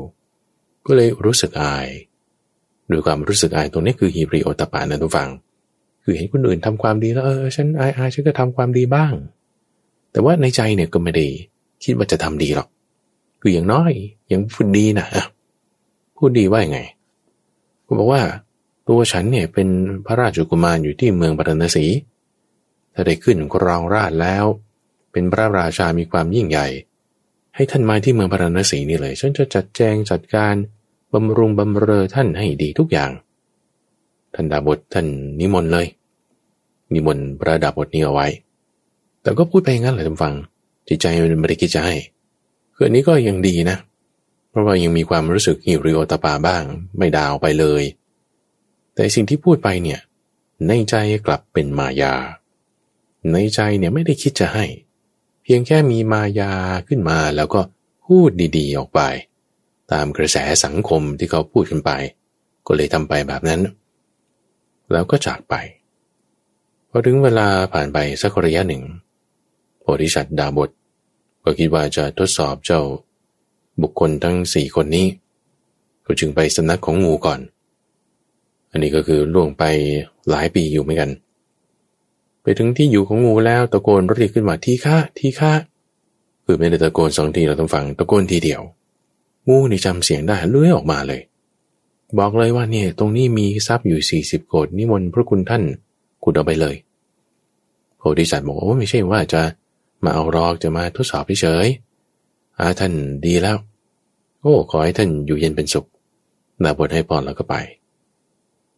[0.85, 1.87] ก็เลยรู้สึกอาย
[2.91, 5.29] ด้วยความรู้สึกอายตรงนี้คือฮิริโอตปานะทุกฝัง
[6.03, 9.13] คือเห็นคนอื่นทำความดีแล้วเออฉันอายอายฉันก็ทำความดีบ้าง
[10.11, 11.25] แต่ว่าในใจเนี่ยก็ไม่ได้
[11.83, 12.67] คิดว่าจะทำดีหรอก
[13.41, 13.91] คืออย่างน้อย
[14.31, 15.07] ยังพูดดีนะ
[16.17, 16.79] พูดดีว่าย่างไง
[17.85, 18.21] ก็บอกว่า
[18.87, 19.69] ตัวฉันเนี่ยเป็น
[20.05, 21.85] พระราชกุมารอยู่ที่เมืองปารณสี
[22.93, 24.45] ถ้าได้ขึ้นกรองราชแล้ว
[25.11, 26.67] เป็นพระราชามีความยิ่งใหญ่
[27.55, 30.55] ให้ท่านมาที่เมืองพาราณสีนี่เลย ฉันจะจัดแจงจัดการ
[31.13, 33.11] บำรุงบำเรอท่านให้ดีทุกอย่าง
[34.33, 35.07] ท่านดาบทท่าน
[35.39, 35.87] นิมนต์เลย
[36.93, 38.27] นิมนต์พระดาบทนี้เอาไว้
[39.21, 40.33] แต่ก็พูดไปงั้นแหละท่านฟัง
[40.87, 41.95] จิตใจมันไม่ได้คิดจะให้
[42.75, 43.77] คืออันนี้ก็ยังดีนะ
[44.49, 46.63] เพราะว่ายังมีความรู้สึกหิวริโอตปาบ้าง
[46.97, 47.83] ไม่ดาวไปเลย
[48.97, 49.99] แต่สิ่งที่พูดไปเนี่ย
[50.67, 50.95] ในใจ
[51.25, 52.13] กลับเป็นมายา
[53.31, 54.65] ในใจเนี่ยไม่ได้คิดจะให้
[55.43, 56.51] เพียงแค่มีมายา
[56.87, 57.61] ขึ้นมาแล้วก็
[58.05, 59.01] พูดดีๆออกไป
[59.91, 61.91] ตามกระแสสังคมที่เขาพูดกันไป
[62.65, 63.61] ก็เลยทำไปแบบนั้น
[64.91, 65.55] แล้วก็จากไป
[66.89, 68.83] พอถึงเวลาผ่านไปสักระยะหนึ่ง
[69.79, 70.69] โพธิสัตว์ดาบท
[71.43, 72.81] ก็คิดว่าจะทดสอบเจ้า
[73.81, 75.07] บุคคลทั้งสี่คนนี้
[76.05, 77.39] ก็จึงไปสำนักของงูก่อน
[78.71, 79.63] อันนี้ก็คือล่วงไป
[80.29, 81.11] หลายปีอยู่เหมือนกัน
[82.41, 85.53] ไปถึงที่อยู่ของงูแล้วตะโกนเรียกขึ้นมาที่ข้าที่ข้า
[86.45, 88.61] คือไม่ได้ตะโกนสองทีเราต้องฟังตะโกนทีเดียว
[89.49, 91.21] งูนี่จำเสียงได้เลื้อยออกมาเลย
[92.19, 95.63] บอกเลยว่าเนี่ยตรงนี้มีทรัพย์อยู่สี่สิบโกดนิมนต์พระคุณท่าน
[96.23, 96.75] ขุดเอาไปเลย
[97.97, 99.41] โพธิสัตว์บอกว่าไม่ใช่ว่าจะ
[100.03, 101.67] มาเอารอกจะมาทดสอบเฉย
[102.59, 102.93] อาท่าน
[103.25, 103.57] ดีแล้ว
[104.41, 105.85] โอ้ขอให้ท่านอยู่เย็นเป็นสุข
[106.63, 107.55] ดาบทให้พรแล้วก็ไป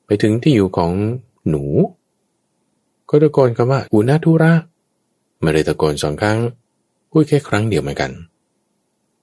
[0.10, 0.92] ไปถึงที่อยู่ของ
[1.50, 1.64] หนู
[3.10, 4.54] ก็ตะโกนคำว่าอุณาทุระ
[5.42, 6.40] ไม่ได้ตะโกนสองครั้ง
[7.12, 8.12] พูดแค่ครั้งเดียวเหมือนกัน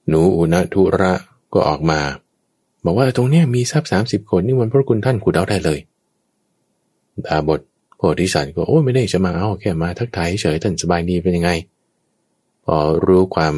[0.07, 1.13] หนูอุณาทุระ
[1.53, 1.99] ก็ออกมา
[2.85, 5.79] บอกว่าตรงเนี้ยมีทรัพย์สามสิบคนนี่วันพระคุณท่านขุดเอาได้เลย
[7.25, 7.61] ดาบท
[7.97, 11.51] โพธิสัตว์ก็โอ้ไม่ได้จะมาเอาแค่มาทักทายเฉยท่านสบายดีเป็นยังไง
[12.65, 12.75] พอ
[13.05, 13.55] รู้ความ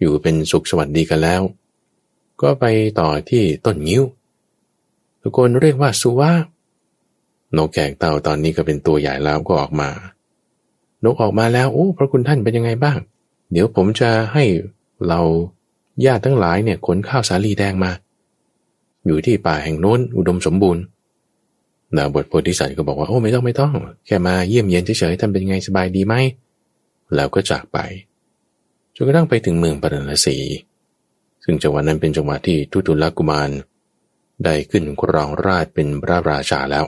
[0.00, 1.42] อยู่เป็นสุขสวัสดีกันแล้ว
[2.42, 2.64] ก็ไป
[3.00, 4.02] ต่อที่ต้นงิ้ว
[5.22, 6.32] ทุกคนเรียกว่าสุวา
[7.56, 9.90] นกแกกเต่าตอนนี้ก็เป็นตัวใหญ่แล้วก็ออกมา
[11.04, 12.98] นกออกมาแล้วโอ้พระคุณท่านเป็นยังไงบ้าง
[13.52, 14.44] เดี๋ยวผมจะให้
[15.08, 15.20] เรา
[16.06, 17.90] ญาติทั้งหลายเนี่ยขนข้าวสาลีแดงมา
[19.06, 20.82] อยู่ที่ป่าแห่งโน้นอุดมสมบูรณ์
[21.96, 23.74] ดาบทโพธิสัตว์ก็บอกว่าโอ้ไม่ต้องไม่ต้อง
[24.06, 26.14] แค่มาเยี่ยมเยียนเฉยๆท่านเป็นไงสบายดีไหม
[27.14, 27.78] แล้วก็จากไป
[28.94, 30.36] จนกระทั่งไปถึงเมืองปรณสี
[31.44, 33.50] ซึ่งจังหวะนั้นเป็นจังหวะที่ทุตุลกุมาร
[34.44, 36.84] ได้ขึ้นครองราชเป็นพระราชาแล้ว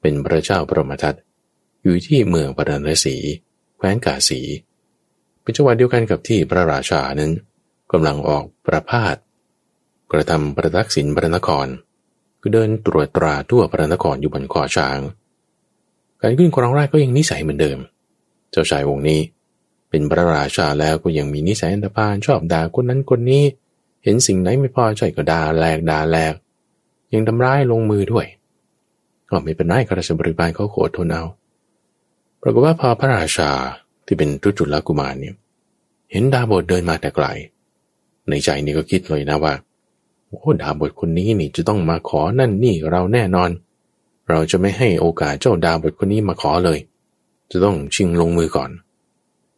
[0.00, 1.14] เป็นพระเจ้าพระมทัต
[1.82, 3.16] อยู่ที่เมืองปรณสี
[3.76, 4.40] แคว้นกาสี
[5.42, 7.32] เป็นจังหวะเดียวกันกับที่พระราชานั้น
[7.92, 9.16] กำลังออกประพาส
[10.12, 11.66] กระทำประทักษิณพระนคร
[12.40, 14.98] คือเดินตรวจตราทั่วพระนครอยู่บนคอช้าง
[16.20, 17.78] การขึ้นครองราชก็ยังนิสัยเหมือนเดิม
[18.50, 19.20] เจ้าชายวงค์นี้
[19.90, 23.44] เป็นพระราชาแล้วก็ยังมีนิสัยอันธพาลชอบด่าคนนั้นคนนี้
[24.02, 26.34] เห็นสิ่งไหนไม่พอใจก็ด่าแหลกด่าแหลก
[27.14, 28.26] ยังทำร้ายลงมือด้วย
[29.30, 31.24] ก็ไม่เป็นไรข้าราชบริบาลเขาโขดทนเอา
[32.42, 33.50] ปรากฏว่าพอพระราชา
[34.06, 35.34] ที่เป็นทุจุลกุมารเนี่ย
[36.10, 37.26] เห็นดาบทเดินมาแต่ไกล
[38.28, 39.54] ในใจนี่ก็คิดเลยนะว่า
[40.26, 43.50] โอ้ดาบทคนนี้นี่จะต้องมาขอนั่นนี่เราแน่นอน
[44.28, 46.78] เราจะไม่ให้โอกาสเจ้าดาบทคนนี้มาขอเลย
[47.50, 48.70] จะต้องชิงลงมือก่อน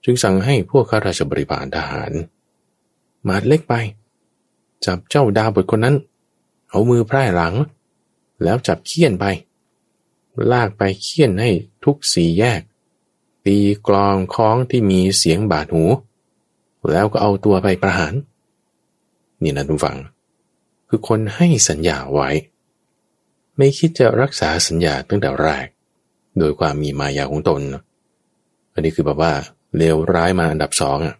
[0.05, 2.13] จึงสั่งให้พวกข้าราชบริพารทหาร
[3.29, 3.75] มาเล็กไป
[4.85, 5.97] จับเจ้าดาบทคนนั้น
[6.71, 7.55] เอามือไพร่หลัง
[8.43, 9.25] แล้วจับเคี่ยนไป
[10.53, 11.51] ลากไปเคี่ยนให้
[11.85, 12.63] ทุกสีแยก
[13.47, 13.59] ตี
[13.89, 15.85] กลองคล้องที่มีเสียงบาดหู
[16.91, 18.15] แล้วก็เอาตัวไปประหาร
[19.43, 19.99] นี่นะทุกฝัง
[20.89, 22.31] คือคนให้สัญญาไว้
[23.57, 25.67] ไม่คิดจะรักษาสัญญาตั้งแต่แรก
[26.39, 27.61] โดยความมีมายาของตน
[28.73, 29.33] อันนี้คือแบบว่า
[29.77, 31.15] เลวร้ายมาอันดับสองอะ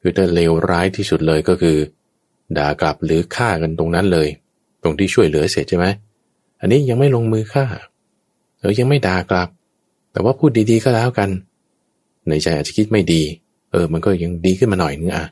[0.00, 1.78] คือถ้าเลวร้ายที่สุดเลยก็คือ
[2.58, 4.28] ด่ากลับหรือฆ่ากันตรงนั้นเลย
[4.82, 5.86] ตรงที่ช่วยเหลือเสร็จใช่ไหม
[6.60, 7.64] อันนี้ยังไม่ลงมือฆ่า
[8.64, 9.48] เออยังไม่ด่ากลับ
[10.12, 11.30] แต่ว่าพูดดีๆก็แล้วกัน
[12.28, 13.22] ในใจอาจจะคิดไม่ดี
[13.70, 15.26] เออ มันก็ยังดีขึ้นมาหน่อยนึงอะ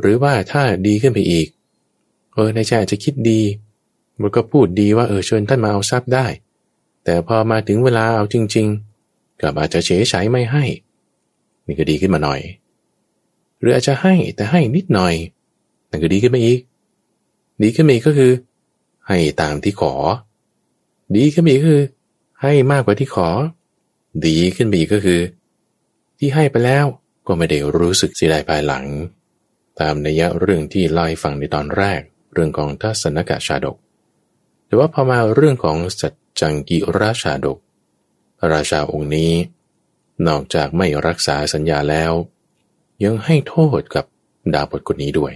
[0.00, 1.46] หรือว่าถ้าดีขึ้นไปอีก
[2.34, 3.40] เออ ในใจอาจจะคิดดี
[4.20, 6.26] มันก็พูดดีว่าเออเชิญท่านมาเอาทรัพย์ได้
[7.04, 8.66] แต่พอมาถึงเวลาเอาจริง
[9.04, 10.64] ๆกลับอาจจะเฉยใช้ไม่ให้
[11.66, 12.40] นี่ก็ดีขึ้นมาหน่อย
[13.58, 15.14] หรืออาจจะให้แต่ให้นิดหน่อย
[15.90, 16.60] นั่นก็ดีขึ้นมาอีก
[17.62, 18.32] ดีขึ้นมาอีกก็คือ
[19.06, 19.94] ให้ตามที่ขอ
[21.16, 21.82] ดีขึ้นมาอีกคือ
[22.42, 23.28] ให้มากกว่าที่ขอ
[24.26, 25.20] ดีขึ้นไปอีกก็คือ
[26.18, 26.84] ที่ให้ไปแล้ว
[27.26, 28.84] ก็ไม่ได้รู้สึกเสียดายภายหลัง
[29.80, 32.00] ตามนัยยะเรื่องที่เล่าให้ฟังในตอนแรก
[32.32, 33.76] เรื่องของทัศนกะชาดก
[34.66, 37.58] แต่ว่าพอมาเรื่องของสัจจังกิราชาดก
[38.52, 39.32] ราชาองค์นี้
[40.28, 42.12] นอกจากไม่รักษาสัญญาแล้ว
[43.04, 44.04] ยังให้โทษกับ
[44.54, 45.32] ดาบทคนนี้ด้วย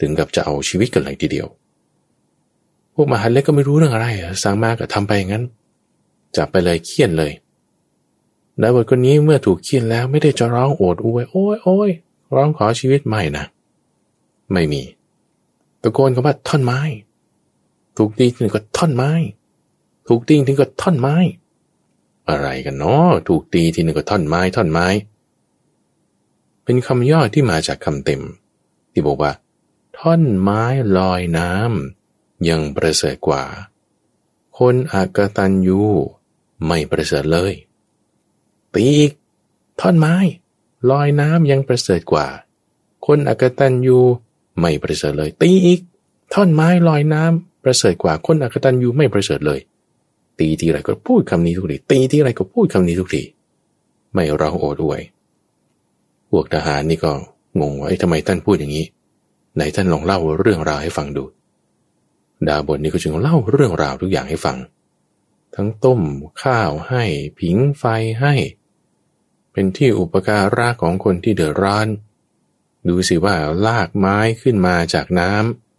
[0.00, 1.48] ถึงกับจะเอาชีวิตกันเลยทีเดียว
[2.94, 4.06] พวกมหาเล็กก็ไม่รู้เรื่องอะไร
[4.42, 5.44] สั่งมาก็ทำไปงั้น
[6.36, 7.32] จับไปเลยเคี่ยนเลย
[8.60, 11.90] ดาบทคนนี้เมื่อถูกเคี่ยนแล้วไม่ได้จะร้องโอดอวยโอ้ยโอ้ย
[12.34, 13.44] ร้องขอชีวิตใหม่นะ
[14.52, 14.82] ไม่มี
[15.82, 16.80] ตะโกนคำว่าท่อนไม้
[17.96, 19.12] ถูกตีถึงก็ท่อนไม้
[20.08, 21.16] ถูกตีถึงก็ท่อนไม้
[22.28, 24.86] อะไรกันเนาะถูกตีทีหนึ่งก็ท่อนไม้ท่อนไม้
[26.64, 28.22] เป็นคำย่อที่มาจากคำเต็ม
[28.92, 29.32] ที่บอกว่า
[29.98, 30.62] ท่อนไม้
[30.96, 33.42] ลอยน้ำยังประเสริฐกว่า
[34.56, 35.82] คคนอากตันยู
[36.66, 37.52] ไม่ประเสริฐเลย
[38.74, 39.12] ตีอีก
[39.80, 40.14] ท่อนไม้
[40.90, 42.26] ลอยน้ำยังประเสริฐกว่า
[43.06, 43.98] คนอากตันยู
[44.60, 45.80] ไม่ประเสริฐเลย ตีอีก
[46.34, 49.60] ท่อนไม้ลอยน้ำประเสริฐกว่า คนอากตันยูไม่ประเสริฐเลย
[50.38, 53.22] ตีทีไรก็พูดคำนี้ทุกทีตีทีไรก็พูดคำนี้ทุกที
[54.14, 55.00] ไม่ร้องโอดอวย
[56.30, 57.12] พวกทหารนี่ก็
[57.60, 58.86] งงว่าทำไมท่านพูดอย่างนี้
[59.54, 61.24] ไหนท่านลองเล่าเรื่องราวให้ฟังดู
[62.48, 64.56] ดาบทนี้ก็จึงเล่าเรื่องราวทุกอย่างให้ฟัง
[65.54, 66.00] ทั้งต้ม
[66.42, 67.04] ข้าวให้
[67.38, 67.84] ผิงไฟ
[68.20, 68.34] ให้
[69.52, 71.86] เป็นที่อุปการะของคนที่เดือดร้อน
[72.88, 73.36] ดูสิว่า
[73.66, 75.32] ลากไม้ขึ้นมาจากน้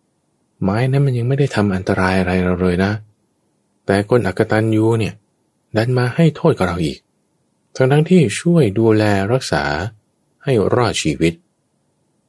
[0.10, 2.92] ำไม้นั้นมันยังไม่ได้ทำอันตรายอะไรเราเลยนะ
[3.86, 5.14] แต่คนอักตันยูเนี่ย
[5.76, 6.98] ดันมาให้โทษกับเราอีก
[7.76, 9.04] ทั้งทั้งที่ช่วยดูแล
[9.34, 9.64] รักษา
[10.44, 11.34] ให้รอดชีวิต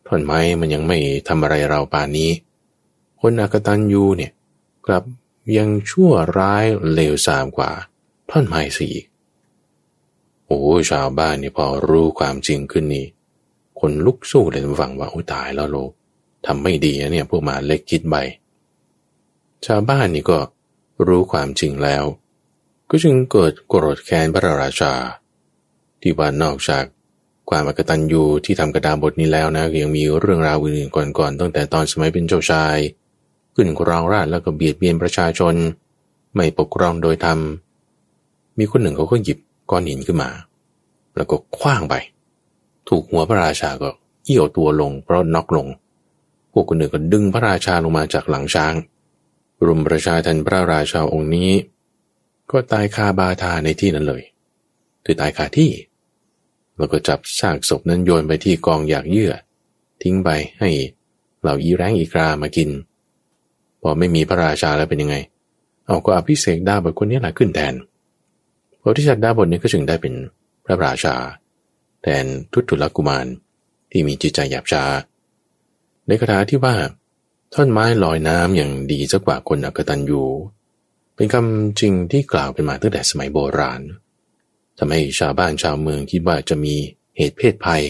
[0.06, 2.30] ท่อนไม้มันยังไม่ทำอะไรเราป่านนี้
[3.20, 4.32] คนอักตันยูเนี่ย
[4.86, 5.02] กลับ
[5.56, 7.70] ยังชั่วร้ายเลวทรามกว่า
[8.30, 8.88] ท่อนไม้สี
[10.46, 13.06] โอ้ชาวบ้านนี่พอรู้ความจริงขึ้นนี่
[13.80, 15.76] คนลุกสู้เลยฟังว่าโอ้ตายแล้วโล
[16.46, 18.16] ทำไม่ดีนะเนี่ยพวกมาเล็กคิดใบ
[19.66, 20.38] ชาวบ้านนี่ก็
[21.06, 22.04] รู้ความจริงแล้ว
[22.90, 24.92] ก็จึงเกิดโกรธแค้นพระราชา
[26.00, 26.84] ที่ว่านอกจาก
[27.50, 32.76] ความอกตันยูที่ทำกระดาบทนี้แล้วนะยังมีเรื่องราวอื่นๆก่อนๆตั้งแต่ตอนสมัยเป็นเจ้าชาย
[33.54, 35.54] ขึ้นครองราชแล้วก็เบียดเบียนประชาชน
[36.34, 37.38] ไม่ปกครองโดยธรรม
[38.58, 39.38] มีคนหนึ่งเขาก็หยิบ
[39.70, 40.30] ก้อนหินขึ้นมา
[41.16, 41.94] แล้วก็คว้างไป
[42.88, 43.90] ถูกหัวพระราชาก็
[44.24, 45.66] เอี่ยวตัวลงเพราะน็อกลง
[46.52, 48.74] พวกคนหนึ่งก็ดึงพระราชาลงมาจากหลังช้าง
[49.66, 51.50] รุมประชาทันพระราชาองค์นี้
[52.50, 54.22] ก็ตายคาบาทาในที่นั้นเลย
[55.04, 55.72] คือตายคาที่
[56.78, 59.32] แล้วก็จับซากศพนั้นโยนไปที่กองอยากเยื่อ
[60.02, 60.30] ทิ้งไป
[60.60, 60.70] ให้
[61.40, 62.70] เหล่าอีแรงอีกรามากิน
[63.82, 65.16] พอไม่มีพระราชาแล้วเป็นยังไง
[65.86, 67.74] เอาก็อภิเษกดาบทคนนี้แหละขึ้นแทน
[68.80, 70.14] พระที่จัดดาบทนี้ก็จึงได้เป็น
[70.64, 71.14] พระราชา
[72.02, 73.26] แทนทุตุลกุมาร
[73.90, 74.84] ที่มีจิตใจหยาบช้า
[76.06, 76.74] ในคาถาที่ว่า
[77.54, 80.24] ท่อนไม้ลอยน้ำอย่างดีสักกว่าคนอักตันยู
[81.14, 83.80] เป็นคำจริงที่กล่าวกันมาตั้งแต่สมัยโบราณ
[84.78, 86.74] ทำให้ชาวบ้านชาวเมืองคิดว่าจะมี
[87.16, 87.82] เหตุเพศภัย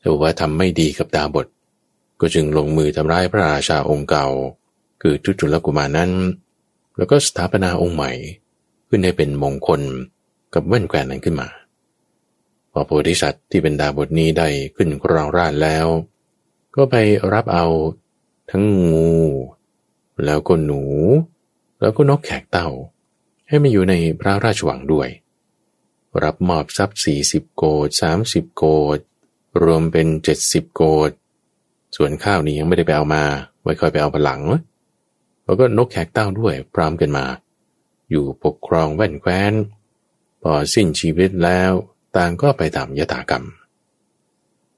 [0.00, 1.46] แต่ว่าทำไม่ดีกับดาบท
[2.20, 4.26] ก็จึงลงมือทำร้ายพระราชาองค์เก่า
[5.02, 6.10] คือทุจุลกุมารนั้น
[6.96, 8.12] แล้วก็สถาปนาองค์ใหม่
[8.88, 9.80] ขึ้นให้เป็นมงคล
[10.54, 11.48] กับแว่นแกวนนั้นขึ้นมา
[12.72, 15.86] พอโพธิสัตว์ที่เป็นดาบทนี้ได้ขึ้นครองราชแล้ว
[16.76, 16.96] ก็ไป
[17.32, 17.66] รับเอา
[18.50, 19.12] ทั้งงู
[20.24, 20.82] แล้วก็หนู
[21.80, 22.68] แล้วก็นกแขกเต่า
[23.48, 25.08] ให้มาอยู่ในพระราชวังด้วย
[26.24, 28.64] รับมอบทรัพย์สี่สิบโกดสามสิบโก
[28.96, 28.98] ด
[29.62, 31.10] รวมเป็นเจ็ดสิบโกด
[31.96, 33.22] ส่วนข้าวนี้ยังไม่ได้ไปเอามา
[33.62, 34.42] ไว้คอยไปเอาผลัง
[35.44, 37.26] แล้วก็นกแขกเต้าด้วยพร้อมกันมา
[38.10, 39.52] อยู่ปกครองแว่นแคว้น
[40.42, 41.70] พอสิ้นชีวิตแล้ว
[42.16, 43.44] ต่างก็ไปตามยถากรรม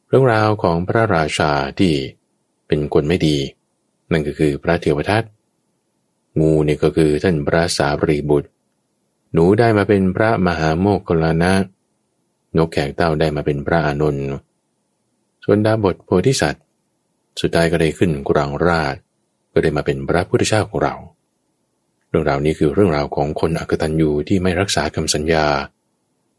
[0.08, 1.92] เรื่องราวของพระราชาที่
[2.66, 3.36] เป็นคนไม่ดี
[4.12, 5.24] นั่นก็คือพระเทวทัต
[6.40, 8.50] งูนี่ก็คือท่านพระสารีบุตร
[9.32, 11.52] หนูได้มาเป็นพระมหาโมกขลานะ
[12.56, 14.26] นกแขกเต้าได้มาเป็นพระอานนท์
[15.44, 16.64] ส่วนดาบทโพธิสัตว์
[17.40, 18.96] สุดท้ายก็ได้ขึ้นกรางราช
[19.54, 20.94] ก็ได้มาเป็นพระพุทธเจ้าของเรา
[22.08, 25.46] เรื่องราวนี้คือเรื่องราวของคนอักตันยูที่ไม่รักษาคำสัญญา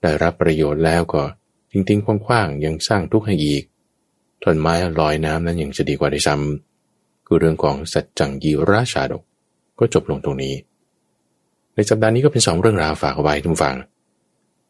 [0.01, 1.23] ได้รับประโยชน์แล้วก็
[1.71, 3.63] ทิ้งทิ้งคว้างๆยังสร้างทุกข์ให้อีก
[4.43, 9.23] ท่อนไม้ลอยน้ำนั้นยังจะดีกว่าได้ซ้ำคือเรื่องของสัจจังยีราชาดก
[9.79, 10.55] ก็จบลงตรงนี้
[11.75, 13.75] ในสัปดาห์นี้ก็เป็นสองเรื่องราวฝากไว้ทุกฝั่ง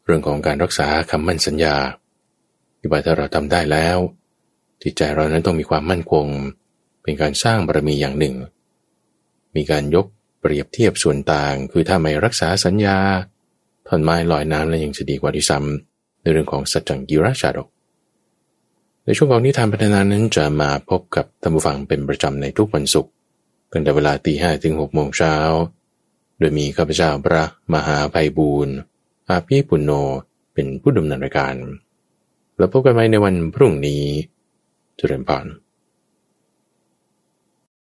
[0.05, 1.75] เรื่องของการรักษาคำมั่นสัญญา
[2.79, 3.97] ที่ว่าถ้าเราทำได้แล้ว
[4.83, 6.25] จิตใจเรานั้นต้องมีความมั่นคง
[7.05, 8.35] เป็นการสร้างบารมีอย่างหนึ่ง
[9.55, 10.05] มีการยก
[10.39, 12.97] เปรียบเทียบส่วนต่าง คือถ้าไม่รักษาสัญญา
[13.87, 17.67] ท่อนไม้ลอยน้ำแล้วยังจะดีกว่าที่ซ้ำในเรื่องของสัจจังกิราชาดก
[19.05, 23.11] ในช่วงของนิทานพัฒนานั้นจะมาพบกับท่านผู้ฟังเป็นประจำในทุกวันศุกร์
[23.71, 25.35] ตั้งแต่เวลาตีห้ถึงหกโมงเช้า
[26.39, 27.43] โดยมีข้าพเจ้าพระ
[27.73, 28.75] มหาภัยบูรณ์
[29.29, 29.91] อาภีปุณโญ
[30.53, 31.55] เป็นผู้ดำเนินรายการ
[32.57, 34.03] แล้วพบกันใหม่ในวันพรุ่งนี้
[34.99, 35.45] จุเรนพร